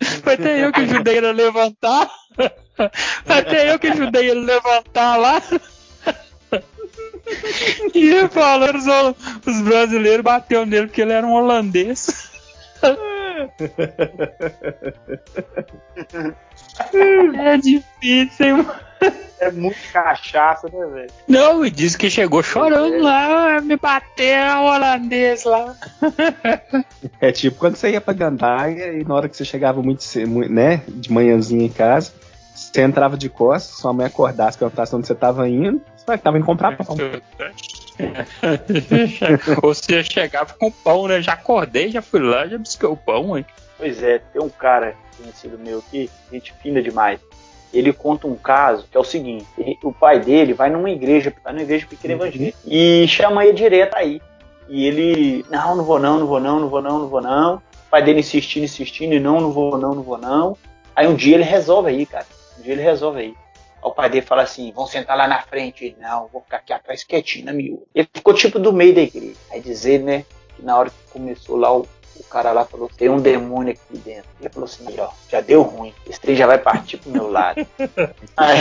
[0.22, 2.08] Foi até eu que ajudei ele a levantar.
[3.24, 5.42] Foi até eu que ajudei ele a levantar lá.
[7.94, 9.14] E falando,
[9.44, 12.30] os brasileiros bateu nele porque ele era um holandês.
[16.94, 18.87] É difícil, mano.
[19.40, 21.10] É muito cachaça, né, velho?
[21.28, 25.76] Não, e disse que chegou chorando lá, me bateu o holandês lá.
[27.20, 30.04] É tipo quando você ia pra Gandaia e na hora que você chegava muito,
[30.50, 32.12] né, de manhãzinha em casa,
[32.52, 36.46] você entrava de costas, sua mãe acordasse, perguntasse onde você tava indo, você tava indo
[36.46, 36.96] comprar pão.
[39.62, 41.22] Ou você chegava com pão, né?
[41.22, 43.46] Já acordei, já fui lá, já busquei o pão, hein?
[43.76, 47.20] Pois é, tem um cara conhecido meu aqui, gente fina demais.
[47.72, 51.32] Ele conta um caso que é o seguinte: ele- o pai dele vai numa igreja,
[51.44, 54.20] vai numa igreja pequena evangélica, e chama ele direto aí.
[54.68, 57.56] E ele, não, não vou não, não vou não, não vou não, não vou não.
[57.56, 60.56] O pai dele insistindo, insistindo, e não, não vou não, não vou não.
[60.94, 62.26] Aí um dia ele resolve aí, cara.
[62.58, 63.34] Um dia ele resolve aí.
[63.82, 65.84] Aí o pai dele fala assim: vamos sentar lá na frente.
[65.84, 67.82] Ele, não, vou ficar aqui atrás quietinho na miúda.
[67.94, 69.36] Ele ficou tipo do meio da igreja.
[69.50, 70.24] Aí dizer, né,
[70.56, 71.86] que na hora que começou lá, o,
[72.20, 74.28] o cara lá falou: tem um demônio aqui dentro.
[74.40, 75.94] Ele falou assim: ó, já deu ruim.
[76.08, 77.66] Esse trem já vai partir pro meu lado.
[78.36, 78.58] Aí,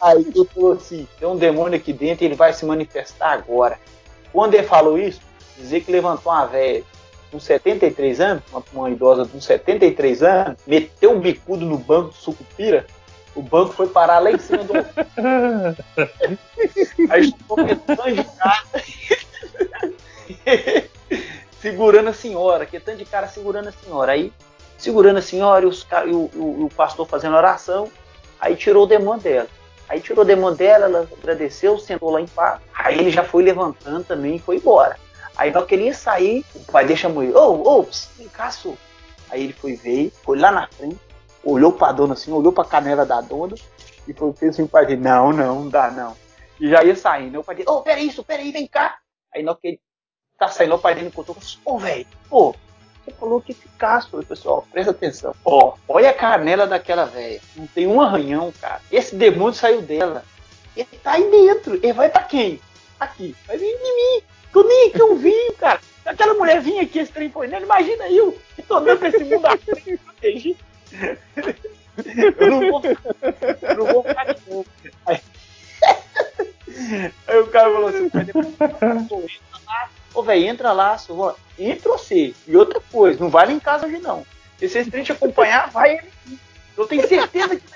[0.00, 3.78] aí ele falou assim: tem um demônio aqui dentro e ele vai se manifestar agora.
[4.32, 5.20] Quando ele falou isso,
[5.56, 6.84] dizer que levantou uma velha
[7.30, 12.14] com 73 anos, uma, uma idosa com 73 anos, meteu um bicudo no banco do
[12.14, 12.86] sucupira,
[13.34, 14.72] o banco foi parar lá em cima do.
[17.10, 18.64] Aí ficou tanto de cara.
[21.60, 24.12] segurando a senhora, que tanto de cara segurando a senhora.
[24.12, 24.32] Aí,
[24.76, 27.90] segurando a senhora e, os, e o, o- pastor fazendo oração,
[28.40, 29.48] aí tirou o demônio dela.
[29.88, 32.60] Aí tirou o demônio dela, ela agradeceu, sentou lá em paz.
[32.74, 34.96] Aí ele já foi levantando também e foi embora.
[35.36, 38.10] Aí na hora que ele ia sair, o pai dele chamou ele, ô, ô, pss,
[38.18, 38.74] vem cá, sô.
[39.30, 40.98] Aí ele foi ver, foi lá na frente,
[41.44, 43.54] olhou pra dona assim, olhou pra canela da dona
[44.06, 46.16] e foi fez assim o pai dele, não, não, não dá não.
[46.60, 48.98] E já ia saindo, o pai dele, ô, peraí, isso, peraí, vem cá.
[49.34, 49.80] Aí na hora que ele
[50.38, 52.54] tá saindo, o pai dele encontrou assim, ô, velho, pô,
[53.04, 55.34] você falou que ficasse, pessoal, presta atenção.
[55.44, 58.80] Ó, olha a canela daquela velha, não tem um arranhão, cara.
[58.90, 60.24] Esse demônio saiu dela.
[60.76, 62.60] Ele tá aí dentro, ele vai pra quem?
[63.00, 64.22] Aqui, vai vir de mim.
[64.52, 65.80] Que eu nem que eu vim, cara.
[66.04, 69.46] Aquela mulher vinha aqui, esse trem foi nela, imagina eu, que tô dentro desse mundo
[69.46, 70.56] aqui.
[72.38, 74.66] Eu não vou, eu não vou ficar de novo.
[75.06, 75.20] Aí,
[77.26, 78.78] aí o cara falou assim, "Mas depois, entra
[79.66, 82.34] lá, ô velho, entra lá, só, entra você.
[82.46, 84.26] E outra coisa, não vai lá em casa hoje não.
[84.58, 86.38] Se vocês têm te acompanhar, vai ele.
[86.76, 87.62] Eu tenho certeza que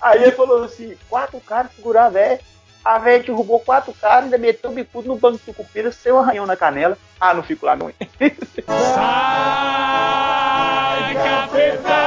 [0.00, 2.40] Aí ele falou assim: quatro caras segurar a velha.
[2.84, 6.18] A velha derrubou quatro caras, ainda meteu o bicudo no banco do cupira, sem um
[6.18, 6.96] arranhão na canela.
[7.20, 7.92] Ah, não fico lá não.
[8.68, 12.05] Sai, capeta!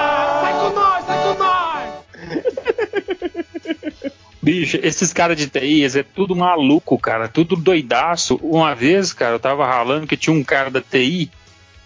[4.50, 7.28] Bicho, esses caras de TI, é tudo maluco, cara.
[7.28, 8.40] Tudo doidaço.
[8.42, 11.30] Uma vez, cara, eu tava ralando que tinha um cara da TI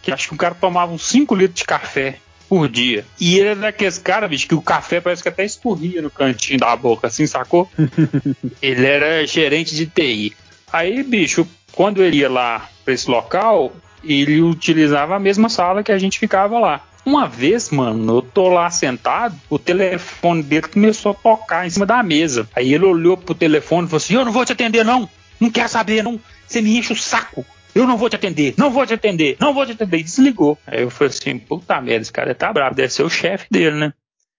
[0.02, 3.06] que acho que o cara tomava uns 5 litros de café por dia.
[3.19, 6.57] E ele era daqueles caras, bicho, que o café parece que até escorria no cantinho
[6.57, 7.69] da boca, assim, sacou?
[8.61, 10.34] ele era gerente de TI.
[10.72, 15.91] Aí, bicho, quando ele ia lá pra esse local, ele utilizava a mesma sala que
[15.91, 16.81] a gente ficava lá.
[17.06, 21.86] Uma vez, mano, eu tô lá sentado, o telefone dele começou a tocar em cima
[21.86, 22.48] da mesa.
[22.56, 25.10] Aí ele olhou pro telefone e falou assim: Eu não vou te atender, não.
[25.40, 26.20] Não quero saber, não.
[26.48, 27.46] Você me enche o saco.
[27.76, 29.98] Eu não vou te atender, não vou te atender, não vou te atender.
[29.98, 30.58] E desligou.
[30.66, 33.76] Aí eu falei assim: Puta merda, esse cara tá bravo, deve ser o chefe dele,
[33.76, 33.94] né?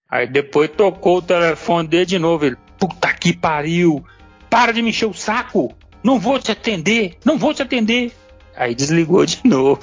[0.09, 2.47] Aí depois tocou o telefone dele de novo.
[2.47, 4.05] Ele, puta que pariu,
[4.49, 5.75] para de me encher o saco.
[6.03, 8.13] Não vou te atender, não vou te atender.
[8.57, 9.83] Aí desligou de novo.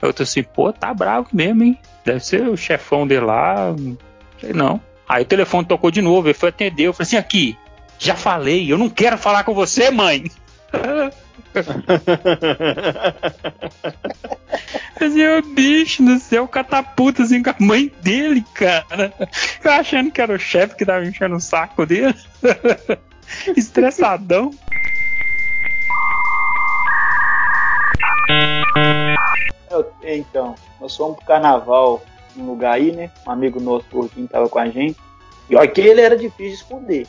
[0.00, 1.78] Eu tô assim, pô, tá bravo mesmo, hein?
[2.08, 3.76] Deve ser o chefão de lá.
[4.40, 4.80] Sei não.
[5.06, 6.84] Aí o telefone tocou de novo, ele foi atender.
[6.84, 7.54] Eu falei assim: aqui,
[7.98, 10.24] já falei, eu não quero falar com você, mãe.
[14.98, 19.12] Fazia bicho no céu, catapulta assim com a mãe dele, cara.
[19.62, 22.14] Eu achando que era o chefe que tava enchendo o saco dele.
[23.54, 24.50] Estressadão.
[30.02, 32.02] Então, nós fomos pro carnaval
[32.34, 33.10] num lugar aí, né?
[33.26, 34.98] Um amigo nosso gordinho tava com a gente.
[35.48, 37.06] E olha que ele era difícil de esconder.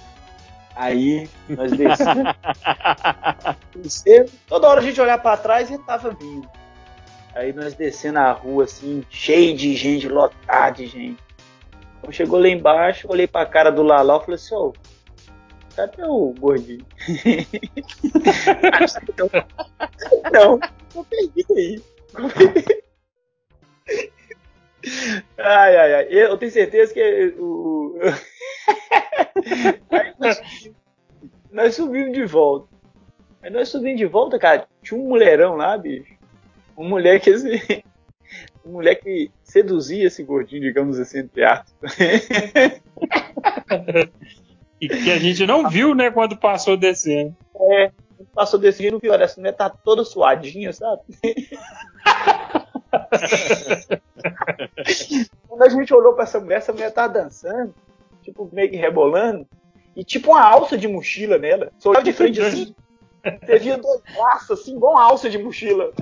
[0.76, 2.36] Aí nós descemos.
[4.48, 6.48] Toda hora a gente olhar pra trás e ele tava vindo.
[7.36, 11.22] Aí nós descendo a rua assim, cheio de gente, lotado de gente.
[12.02, 14.74] Quando chegou lá embaixo, olhei pra cara do Lalau e falei assim, ô,
[15.76, 16.86] cadê o gordinho?
[20.32, 20.60] Não,
[20.96, 21.84] eu perdi aí.
[25.38, 26.08] Ai, ai, ai.
[26.10, 27.96] Eu tenho certeza que o.
[29.92, 30.72] Aí nós subimos-
[31.52, 32.68] nós subimos de volta.
[33.42, 34.68] Aí nós subimos de volta, cara.
[34.82, 36.14] Tinha um mulherão lá, bicho.
[36.78, 37.60] Um mulher que assim.
[38.66, 41.96] Um mulher que seduzia esse gordinho, digamos assim, entre aspas.
[44.82, 47.36] E que a gente não viu, né, quando passou descendo.
[47.74, 47.92] É,
[48.34, 49.14] passou não viu?
[49.14, 51.02] Essa mulher tá toda suadinha, sabe?
[55.48, 57.74] Quando a gente olhou pra essa mulher, essa mulher tava dançando,
[58.22, 59.48] tipo, meio que rebolando,
[59.96, 61.72] e tipo uma alça de mochila nela.
[61.78, 62.76] Você olhava de frente assim,
[63.46, 65.92] você via dois braços, assim, igual uma alça de mochila.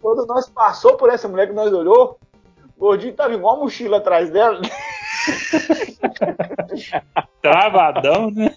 [0.00, 2.18] Quando nós passou por essa mulher que nós olhou,
[2.76, 4.60] o gordinho tava igual uma mochila atrás dela.
[7.42, 8.54] Travadão, né?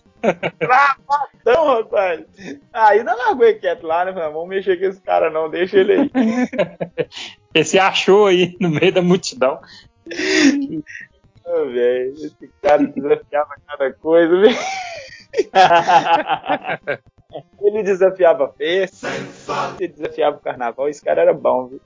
[0.60, 2.26] Travadão, rapaz.
[2.74, 4.14] Aí não largou quieto lá, né?
[4.14, 6.12] Falei, Vamos mexer com esse cara, não, deixa ele aí.
[7.54, 9.60] Esse achou aí no meio da multidão.
[11.46, 14.36] Ô, velho, esse cara desafiava cada coisa.
[17.62, 19.08] Ele desafiava a festa,
[19.80, 21.82] ele desafiava o carnaval, esse cara era bom, viu?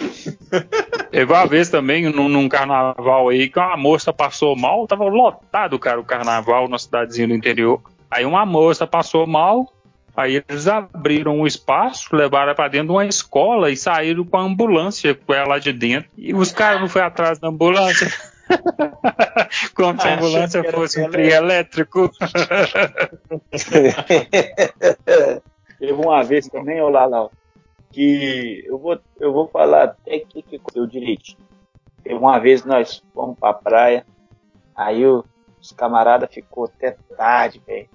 [1.10, 5.78] Teve uma vez também, num, num carnaval aí, que uma moça passou mal, tava lotado,
[5.78, 7.80] cara, o carnaval na cidadezinha do interior.
[8.10, 9.72] Aí uma moça passou mal,
[10.16, 14.36] aí eles abriram um espaço, levaram ela pra dentro de uma escola e saíram com
[14.36, 16.10] a ambulância com ela lá de dentro.
[16.16, 18.08] E os caras não foram atrás da ambulância.
[19.74, 22.10] Como se a ambulância fosse um trio elétrico.
[25.78, 27.30] Teve uma vez também, ô Lalau,
[27.90, 31.38] que eu vou, eu vou falar até que que aconteceu direitinho.
[32.02, 34.06] Teve uma vez nós fomos pra praia,
[34.74, 35.24] aí o-
[35.60, 37.88] os camaradas ficou até tarde, velho.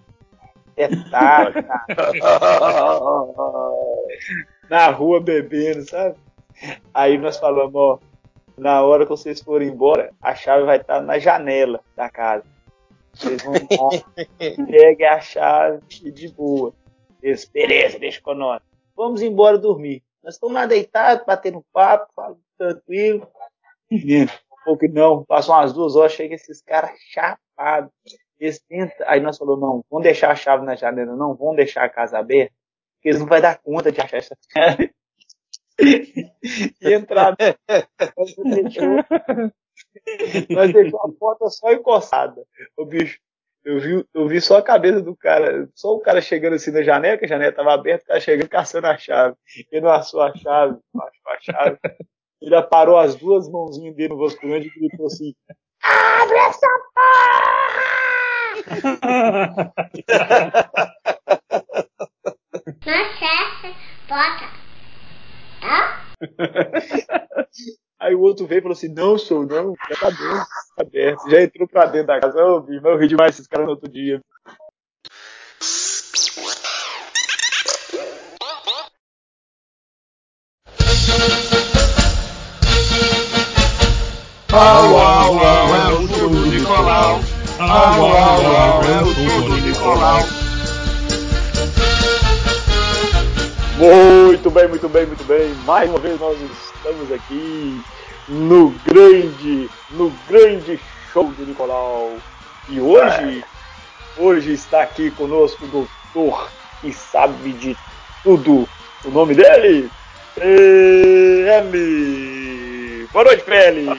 [0.74, 1.86] Até tarde, cara.
[4.70, 6.16] na rua bebendo, sabe?
[6.94, 8.00] Aí nós falamos, ó,
[8.58, 12.44] na hora que vocês forem embora, a chave vai estar na janela da casa.
[13.14, 13.90] Vocês vão lá,
[14.68, 16.74] peguem a chave e de boa.
[17.22, 18.62] Eles, beleza, deixa com nós.
[18.96, 20.04] Vamos embora dormir.
[20.24, 23.28] Nós estamos lá deitados, batendo papo, falando tranquilo.
[23.92, 24.28] Um
[24.66, 27.92] pouco não, passam umas duas horas, chega esses caras chapados.
[28.40, 31.86] Eles tentam, aí nós falamos, não, vamos deixar a chave na janela, não, vamos deixar
[31.86, 32.54] a casa aberta,
[32.96, 34.94] porque eles não vão dar conta de achar essa chave.
[36.82, 37.36] e entrar.
[40.50, 42.46] Nós deixou a porta só encostada.
[42.78, 43.20] O bicho,
[43.66, 46.84] eu vi, eu vi só a cabeça do cara, só o cara chegando assim na
[46.84, 49.36] janela, que a janela estava aberta, o cara chegando caçando a chave.
[49.72, 51.80] Ele não achou a chave, não achou a chave.
[52.40, 55.34] Ele aparou as duas mãozinhas dele no vasculhante e gritou assim:
[55.82, 56.68] Abre essa
[62.86, 63.26] Nossa,
[64.08, 64.46] bota.
[65.60, 66.06] Tá?
[68.06, 70.46] Aí o outro veio e falou assim: Não, sou, não, já tá dentro,
[70.76, 71.28] tá aberto.
[71.28, 72.40] Já entrou pra dentro da casa.
[72.40, 74.22] Ô, bicho, mas eu ri demais esses caras no outro dia.
[84.54, 87.20] Au, au, au, é o show do Nicolau.
[87.58, 90.45] Au, au, au, é o show do Nicolau.
[93.78, 95.54] Muito bem, muito bem, muito bem.
[95.66, 97.84] Mais uma vez nós estamos aqui
[98.30, 100.80] no grande, no grande
[101.12, 102.16] show do Nicolau.
[102.70, 103.44] E hoje,
[104.18, 106.50] hoje está aqui conosco o doutor
[106.80, 107.76] que sabe de
[108.24, 108.66] tudo.
[109.04, 109.92] O nome dele?
[110.36, 111.76] PL.
[113.12, 113.90] Boa noite, PL.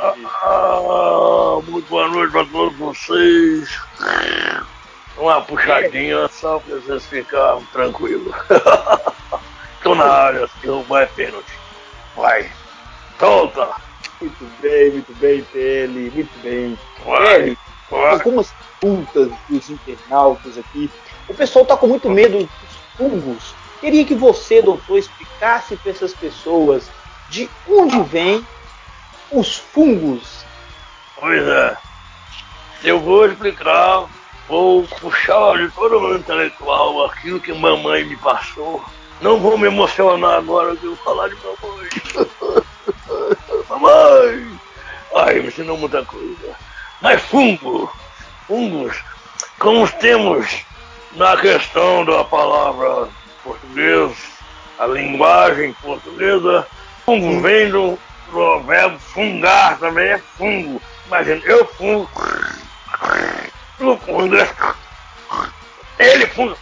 [0.42, 3.78] Ah, muito boa noite para todos vocês.
[5.18, 8.34] uma puxadinha só pra vocês ficarem tranquilos.
[9.86, 11.52] Tô na área, não vai pênalti.
[12.16, 12.50] Vai.
[13.20, 13.70] Solta.
[14.20, 16.76] Muito bem, muito bem, PL, muito bem.
[17.04, 17.56] Vai.
[18.10, 20.90] Algumas perguntas dos internautas aqui.
[21.28, 23.54] O pessoal está com muito medo dos fungos.
[23.80, 26.90] Queria que você, doutor, explicasse para essas pessoas
[27.28, 28.44] de onde vêm
[29.30, 30.44] os fungos.
[31.14, 31.76] Pois é.
[32.82, 34.06] Eu vou explicar,
[34.48, 38.84] vou puxar de todo o intelectual aquilo que mamãe me passou.
[39.20, 41.88] Não vou me emocionar agora que eu vou falar de mamãe.
[43.68, 44.60] mamãe!
[45.14, 46.54] Ai, me ensinou muita coisa.
[47.00, 47.90] Mas fungo,
[48.46, 49.02] fungos,
[49.58, 50.64] como temos
[51.12, 53.08] na questão da palavra
[53.42, 54.14] portuguesa,
[54.78, 56.66] a linguagem portuguesa,
[57.04, 57.98] fungo vem do
[58.30, 60.80] provérbio fungar, também é fungo.
[61.06, 62.10] Imagina, eu fungo,
[63.78, 64.48] tu fungas,
[65.98, 66.56] ele funga,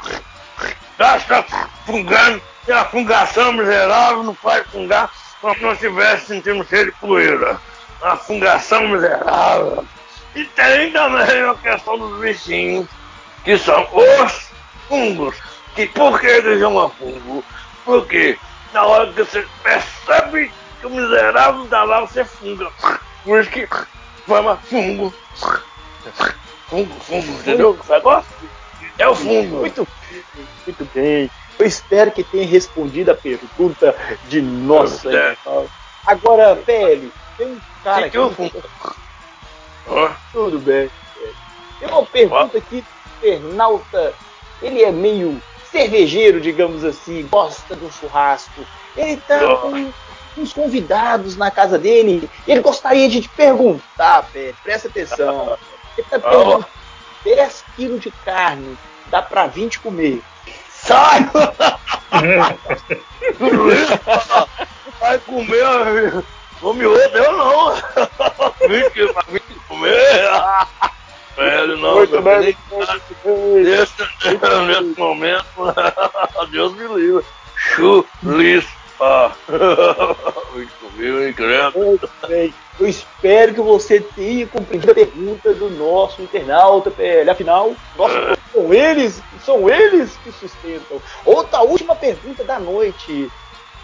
[0.98, 1.42] está
[1.86, 5.10] fungando, e a fungação miserável não faz fungar
[5.40, 7.60] como se não estivesse sentindo cheiro de poeira.
[8.02, 9.84] A fungação miserável.
[10.34, 12.86] E tem também a questão dos bichinhos,
[13.44, 14.50] que são os
[14.88, 15.36] fungos.
[15.74, 17.44] Que por que eles chamam fungo?
[17.84, 18.38] Porque
[18.72, 22.70] na hora que você percebe que o miserável tá lá, você funga.
[23.24, 23.68] Por isso que
[24.26, 25.14] chama fungo.
[26.68, 27.78] Fungo, fungo, entendeu?
[27.78, 28.34] O negócio?
[28.98, 29.56] É o fungo.
[29.56, 30.24] Muito bem,
[30.66, 31.30] muito bem.
[31.58, 33.94] Eu espero que tenha respondido a pergunta
[34.28, 35.14] de nossa.
[35.14, 35.36] É.
[36.06, 38.50] Agora, PL, tem um cara Que aqui.
[38.50, 38.56] que
[39.86, 40.90] eu Tudo bem.
[41.78, 42.84] Tem uma pergunta aqui
[43.20, 44.14] do internauta.
[44.62, 45.40] Ele é meio
[45.70, 48.64] cervejeiro, digamos assim, gosta do churrasco.
[48.96, 49.56] Ele tá Ó.
[49.56, 49.92] com
[50.36, 52.28] uns convidados na casa dele.
[52.46, 55.58] Ele gostaria de te perguntar, Pé, presta atenção.
[55.96, 56.66] Ele tá perguntando
[57.24, 60.22] 10 quilos de carne, dá pra 20 comer.
[60.68, 61.28] Sai!
[65.00, 66.24] Vai comer, amigo.
[66.60, 67.74] Come outro, eu não.
[68.68, 70.20] Vim que pra vir comer.
[71.36, 71.96] Velho, não.
[71.96, 72.56] Muito bem.
[73.62, 73.92] Nesse,
[74.24, 75.74] nesse momento,
[76.50, 77.24] Deus me livre.
[77.56, 78.83] Chulispa.
[81.74, 82.54] Muito bem.
[82.78, 87.30] Eu espero que você tenha compreendido a pergunta do nosso internauta, PL.
[87.30, 91.00] Afinal, nossa, são eles, são eles que sustentam.
[91.24, 93.30] Outra última pergunta da noite.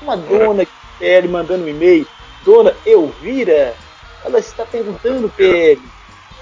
[0.01, 0.67] Uma dona
[0.99, 2.07] PL mandando um e-mail.
[2.45, 3.75] Dona Elvira,
[4.25, 5.81] ela está perguntando, PL.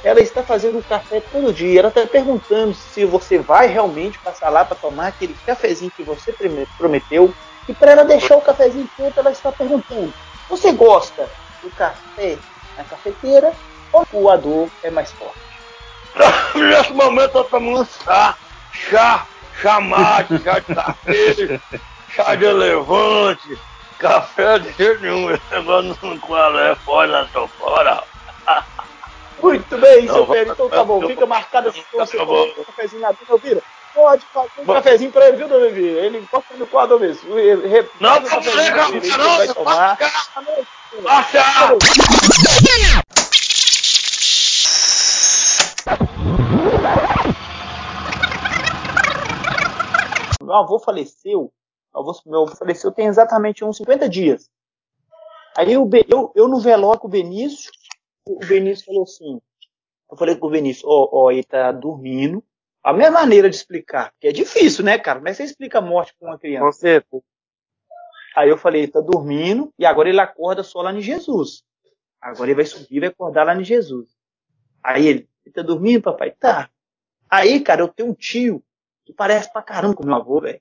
[0.05, 1.81] Ela está fazendo um café todo dia.
[1.81, 6.33] Ela está perguntando se você vai realmente passar lá para tomar aquele cafezinho que você
[6.77, 7.35] prometeu.
[7.69, 10.13] E para ela deixar o cafezinho pronto, ela está perguntando:
[10.49, 11.29] Você gosta
[11.63, 12.39] do café
[12.77, 13.53] na cafeteira
[13.93, 15.39] ou o coador é mais forte?
[16.55, 18.35] Nesse momento eu tô tomando chá,
[18.73, 19.27] chá,
[19.61, 21.61] chá mate, chá de café,
[22.15, 23.59] chá de elevante,
[23.99, 25.31] café de jeito nenhum.
[25.31, 28.03] Esse negócio não qual é fora, tô fora.
[29.43, 30.53] Muito bem, Não, seu Pedro.
[30.55, 33.63] Então tá bom, fica marcado assim um cafezinho na dona Elvira.
[33.95, 34.75] Pode fazer um Bom.
[34.75, 36.01] cafezinho pra ele, viu, dona Elvira?
[36.07, 37.29] Ele gosta do coador mesmo.
[37.31, 39.97] Não, não não, vai não, tomar.
[39.97, 40.59] vai senhor.
[41.03, 41.39] Baixa!
[50.43, 51.53] Meu avô faleceu.
[51.93, 54.49] Meu avô, meu avô faleceu tem exatamente uns 50 dias.
[55.57, 57.71] Aí Be- eu, eu no velório com o Benício,
[58.27, 59.41] o Benício falou assim.
[60.11, 62.43] Eu falei com o Benício, ó, ó, ele tá dormindo.
[62.83, 65.21] A minha maneira de explicar, que é difícil, né, cara?
[65.21, 66.65] Mas você explica a morte pra uma criança.
[66.65, 67.05] Você,
[68.37, 71.65] Aí eu falei, ele tá dormindo e agora ele acorda só lá em Jesus.
[72.21, 74.09] Agora ele vai subir e vai acordar lá em Jesus.
[74.83, 76.31] Aí ele, ele tá dormindo, papai?
[76.31, 76.71] Tá.
[77.29, 78.63] Aí, cara, eu tenho um tio
[79.05, 80.61] que parece pra caramba com meu avô, velho.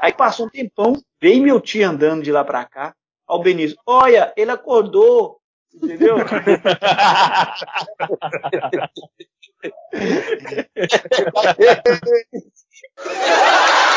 [0.00, 2.94] Aí passou um tempão, veio meu tio andando de lá pra cá.
[3.26, 5.40] Ao Benício, olha, ele acordou.
[5.74, 6.16] Entendeu?
[9.64, 11.54] Tchau.